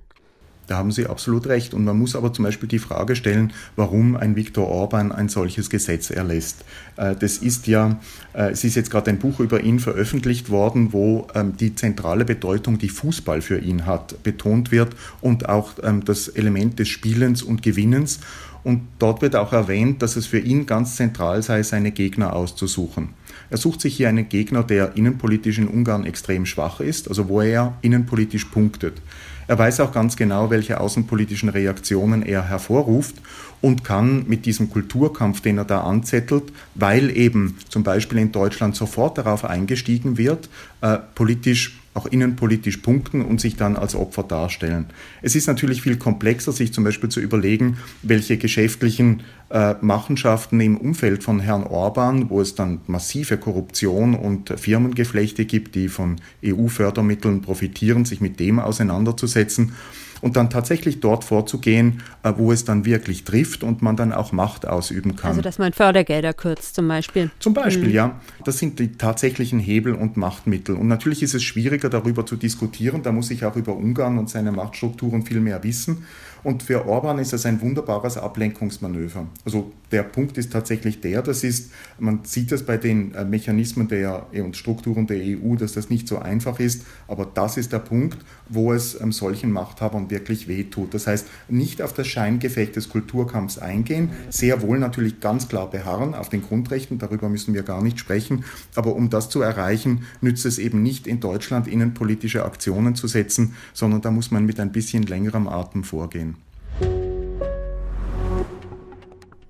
Da 0.69 0.77
haben 0.77 0.93
Sie 0.93 1.07
absolut 1.07 1.47
recht. 1.47 1.75
Und 1.75 1.85
man 1.85 1.99
muss 1.99 2.15
aber 2.15 2.33
zum 2.33 2.45
Beispiel 2.45 2.69
die 2.69 2.79
Frage 2.79 3.17
stellen, 3.17 3.53
warum 3.75 4.17
ein 4.17 4.37
Viktor 4.37 4.69
Orban 4.69 5.13
ein 5.13 5.29
solches 5.29 5.71
Gesetz 5.71 6.11
erlässt. 6.11 6.65
Äh, 6.97 7.17
das 7.17 7.39
ist 7.39 7.67
ja, 7.67 7.99
äh, 8.35 8.51
es 8.51 8.63
ist 8.65 8.77
jetzt 8.77 8.91
gerade 8.91 9.11
ein 9.11 9.19
Buch 9.19 9.41
über 9.41 9.63
ihn 9.63 9.81
veröffentlicht 9.81 10.51
worden, 10.51 10.93
wo 10.93 11.27
ähm, 11.35 11.57
die 11.57 11.75
zentrale 11.75 12.27
Bedeutung, 12.27 12.79
die 12.79 12.91
Fußball 12.91 13.41
für 13.41 13.59
ihn 13.59 13.87
hat, 13.87 14.23
betont 14.23 14.71
wird 14.71 14.95
und 15.23 15.49
auch 15.49 15.73
ähm, 15.83 16.05
das 16.05 16.29
Element 16.29 16.79
des 16.79 16.89
Spielens 16.89 17.43
und 17.43 17.63
Gewinnens. 17.63 18.21
Und 18.69 18.83
dort 18.99 19.23
wird 19.23 19.35
auch 19.35 19.55
erwähnt, 19.55 20.03
dass 20.03 20.17
es 20.17 20.27
für 20.27 20.39
ihn 20.39 20.67
ganz 20.67 20.97
zentral 20.97 21.43
sei, 21.43 21.63
seine 21.63 21.91
Gegner 21.91 22.37
auszusuchen. 22.37 23.15
Er 23.49 23.57
sucht 23.57 23.81
sich 23.81 23.97
hier 23.97 24.11
einen 24.11 24.29
Gegner, 24.29 24.63
der 24.63 24.95
innenpolitisch 24.95 25.57
in 25.57 25.69
Ungarn 25.69 26.05
extrem 26.05 26.45
schwach 26.45 26.81
ist, 26.81 27.09
also 27.09 27.31
wo 27.31 27.41
er 27.41 27.79
innenpolitisch 27.81 28.45
punktet. 28.45 29.01
Er 29.47 29.59
weiß 29.59 29.81
auch 29.81 29.91
ganz 29.91 30.19
genau, 30.19 30.51
welche 30.51 30.81
außenpolitischen 30.81 31.49
Reaktionen 31.49 32.21
er 32.21 32.47
hervorruft 32.47 33.15
und 33.63 33.85
kann 33.85 34.29
mit 34.29 34.45
diesem 34.45 34.69
Kulturkampf, 34.69 35.41
den 35.41 35.57
er 35.57 35.65
da 35.65 35.81
anzettelt, 35.81 36.53
weil 36.75 37.17
eben 37.17 37.57
zum 37.71 37.85
Beispiel 37.85 38.19
in 38.19 38.33
Deutschland 38.33 38.77
sofort 38.77 39.17
darauf 39.17 39.47
eingestiegen 39.47 40.19
wird, 40.19 40.51
äh, 40.83 40.99
politisch 41.15 41.81
auch 41.99 42.07
innenpolitisch 42.07 42.77
punkten 42.77 43.23
und 43.23 43.41
sich 43.41 43.57
dann 43.57 43.77
als 43.77 43.97
Opfer 43.97 44.23
darstellen. 44.23 44.87
Es 45.21 45.35
ist 45.35 45.49
natürlich 45.49 45.83
viel 45.83 45.97
komplexer, 45.97 46.53
sich 46.53 46.73
zum 46.73 46.85
Beispiel 46.85 47.09
zu 47.09 47.21
überlegen, 47.21 47.79
welche 48.03 48.39
geschäftlichen 48.39 49.23
äh, 49.51 49.75
Machenschaften 49.81 50.61
im 50.61 50.77
Umfeld 50.77 51.25
von 51.25 51.41
Herrn 51.41 51.65
Orban, 51.65 52.31
wo 52.31 52.41
es 52.41 52.55
dann 52.55 52.81
massive 52.87 53.37
Korruption 53.37 54.15
und 54.15 54.51
Firmengeflechte 54.61 55.45
gibt, 55.45 55.75
die 55.75 55.89
von 55.89 56.17
EU-Fördermitteln 56.45 57.43
profitieren, 57.43 58.05
sich 58.05 58.21
mit 58.21 58.39
dem 58.39 58.61
auseinanderzusetzen 58.61 59.73
und 60.21 60.37
dann 60.37 60.51
tatsächlich 60.51 61.01
dort 61.01 61.25
vorzugehen, 61.25 62.03
äh, 62.23 62.33
wo 62.37 62.53
es 62.53 62.65
dann 62.65 62.85
wirklich 62.85 63.25
trifft 63.25 63.63
und 63.63 63.83
man 63.83 63.97
dann 63.97 64.13
auch 64.13 64.33
Macht 64.33 64.67
ausüben 64.67 65.17
kann. 65.17 65.31
Also 65.31 65.41
dass 65.41 65.59
man 65.59 65.73
Fördergelder 65.73 66.33
kürzt 66.33 66.75
zum 66.75 66.89
Beispiel. 66.89 67.31
Zum 67.39 67.55
Beispiel, 67.55 67.89
mhm. 67.89 67.95
ja. 67.95 68.21
Das 68.45 68.59
sind 68.59 68.79
die 68.79 68.93
tatsächlichen 68.93 69.59
Hebel 69.59 69.95
und 69.95 70.17
Machtmittel. 70.17 70.77
Und 70.77 70.89
natürlich 70.89 71.23
ist 71.23 71.35
es 71.35 71.43
schwieriger 71.43 71.89
darüber 71.89 72.27
zu 72.27 72.37
diskutieren. 72.37 73.03
Da 73.03 73.13
muss 73.13 73.31
ich 73.31 73.45
auch 73.45 73.57
über 73.57 73.77
Ungarn 73.77 74.19
und 74.19 74.31
seine 74.31 74.53
Machtstrukturen 74.53 75.25
viel 75.25 75.41
mehr 75.41 75.63
wissen. 75.65 76.07
Und 76.43 76.63
für 76.63 76.87
Orban 76.87 77.19
ist 77.19 77.33
das 77.33 77.47
ein 77.47 77.61
wunderbares 77.61 78.17
Ablenkungsmanöver. 78.17 79.27
Also 79.45 79.73
der 79.91 80.03
Punkt 80.03 80.37
ist 80.39 80.53
tatsächlich 80.53 81.01
der, 81.01 81.23
das 81.23 81.45
ist, 81.45 81.71
man 81.99 82.21
sieht 82.25 82.53
das 82.53 82.63
bei 82.63 82.77
den 82.77 83.15
äh, 83.15 83.25
Mechanismen 83.25 83.89
der 83.89 84.27
äh, 84.33 84.43
und 84.43 84.57
Strukturen 84.57 85.07
der 85.07 85.19
EU, 85.19 85.57
dass 85.57 85.73
das 85.73 85.91
nicht 85.91 86.09
so 86.09 86.19
einfach 86.19 86.61
ist, 86.61 86.85
aber 87.07 87.27
das 87.27 87.57
ist 87.57 87.73
der 87.73 87.79
Punkt, 87.79 88.19
wo 88.49 88.73
es 88.73 89.01
ähm, 89.01 89.13
solchen 89.13 89.51
Machthabern 89.51 90.11
wirklich 90.11 90.49
wehtut. 90.49 90.95
Das 90.95 91.07
heißt, 91.07 91.27
nicht 91.49 91.83
auf 91.83 91.93
das 91.93 92.07
Scheingefecht 92.07 92.77
des 92.77 92.89
Kulturkampfs 92.89 93.59
eingehen, 93.59 94.11
sehr 94.29 94.63
wohl 94.63 94.79
natürlich 94.79 95.21
ganz 95.21 95.49
klar 95.49 95.71
beharren 95.71 96.15
auf 96.15 96.29
den 96.29 96.43
Grundrechten, 96.43 96.99
darüber 96.99 97.29
müssen 97.29 97.55
wir 97.55 97.63
gar 97.63 97.83
nicht 97.83 97.99
sprechen, 97.99 98.45
aber 98.75 98.95
um 98.95 99.11
das 99.11 99.31
zu 99.31 99.41
erreichen, 99.41 100.05
nützt 100.21 100.45
es 100.45 100.59
eben 100.59 100.83
nicht 100.83 101.07
in 101.07 101.21
Deutschland 101.21 101.67
innenpolitische 101.67 102.45
Aktionen 102.45 102.95
zu 102.95 103.07
setzen, 103.07 103.55
sondern 103.73 104.03
da 104.03 104.11
muss 104.11 104.31
man 104.31 104.45
mit 104.45 104.61
ein 104.61 104.73
bisschen 104.73 105.03
längerem 105.05 105.49
Atem 105.49 105.85
vorgehen. 105.85 106.37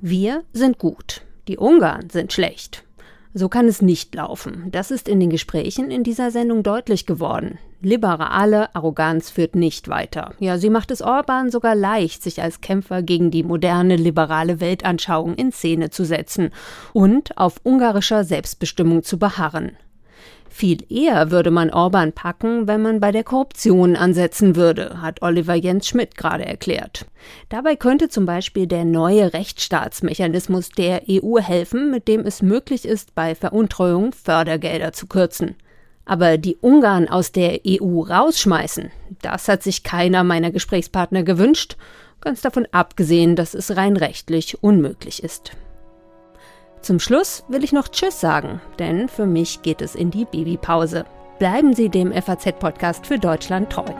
Wir 0.01 0.45
sind 0.53 0.79
gut, 0.79 1.23
die 1.49 1.59
Ungarn 1.59 2.09
sind 2.09 2.33
schlecht. 2.33 2.85
So 3.35 3.49
kann 3.49 3.67
es 3.67 3.83
nicht 3.83 4.15
laufen. 4.15 4.69
Das 4.71 4.93
ist 4.93 5.09
in 5.09 5.19
den 5.19 5.29
Gesprächen 5.29 5.91
in 5.91 6.05
dieser 6.05 6.31
Sendung 6.31 6.63
deutlich 6.63 7.05
geworden. 7.05 7.59
Liberale 7.81 8.75
Arroganz 8.77 9.31
führt 9.31 9.57
nicht 9.57 9.89
weiter. 9.89 10.35
Ja, 10.39 10.57
sie 10.59 10.71
macht 10.71 10.93
es 10.93 11.03
Orban 11.03 11.51
sogar 11.51 11.75
leicht, 11.75 12.23
sich 12.23 12.41
als 12.41 12.61
Kämpfer 12.61 13.03
gegen 13.03 13.33
die 13.33 13.43
moderne 13.43 13.97
liberale 13.97 14.61
Weltanschauung 14.61 15.35
in 15.35 15.51
Szene 15.51 15.91
zu 15.91 16.05
setzen 16.05 16.51
und 16.93 17.37
auf 17.37 17.57
ungarischer 17.65 18.23
Selbstbestimmung 18.23 19.03
zu 19.03 19.19
beharren. 19.19 19.73
Viel 20.59 20.79
eher 20.93 21.31
würde 21.31 21.53
man 21.53 21.71
Orban 21.71 22.13
packen, 22.13 22.67
wenn 22.67 22.83
man 22.83 22.99
bei 22.99 23.13
der 23.13 23.23
Korruption 23.23 23.95
ansetzen 23.95 24.57
würde, 24.57 25.01
hat 25.01 25.23
Oliver 25.23 25.55
Jens 25.55 25.87
Schmidt 25.87 26.17
gerade 26.17 26.45
erklärt. 26.45 27.07
Dabei 27.49 27.77
könnte 27.77 28.09
zum 28.09 28.27
Beispiel 28.27 28.67
der 28.67 28.85
neue 28.85 29.33
Rechtsstaatsmechanismus 29.35 30.71
der 30.71 31.03
EU 31.09 31.39
helfen, 31.39 31.93
mit 31.93 32.09
dem 32.09 32.23
es 32.23 32.43
möglich 32.43 32.87
ist, 32.87 33.15
bei 33.15 33.37
Veruntreuung 33.37 34.13
Fördergelder 34.13 34.93
zu 34.93 35.07
kürzen. 35.07 35.55
Aber 36.05 36.39
die 36.39 36.57
Ungarn 36.57 37.07
aus 37.07 37.31
der 37.31 37.61
EU 37.65 38.01
rausschmeißen, 38.01 38.91
das 39.23 39.47
hat 39.47 39.63
sich 39.63 39.85
keiner 39.85 40.25
meiner 40.25 40.51
Gesprächspartner 40.51 41.23
gewünscht, 41.23 41.77
ganz 42.21 42.41
davon 42.41 42.67
abgesehen, 42.73 43.37
dass 43.37 43.55
es 43.55 43.77
rein 43.77 43.97
rechtlich 43.97 44.61
unmöglich 44.61 45.23
ist. 45.23 45.53
Zum 46.81 47.01
Schluss 47.01 47.45
will 47.49 47.65
ich 47.65 47.73
noch 47.73 47.89
Tschüss 47.89 48.21
sagen, 48.21 48.61
denn 48.79 49.09
für 49.09 49.27
mich 49.27 49.63
geht 49.63 49.83
es 49.83 49.95
in 49.95 50.11
die 50.11 50.25
Babypause. 50.25 51.05
Bleiben 51.39 51.75
Sie 51.75 51.89
dem 51.89 52.13
FAZ-Podcast 52.13 53.07
für 53.07 53.19
Deutschland 53.19 53.71
treu. 53.71 53.93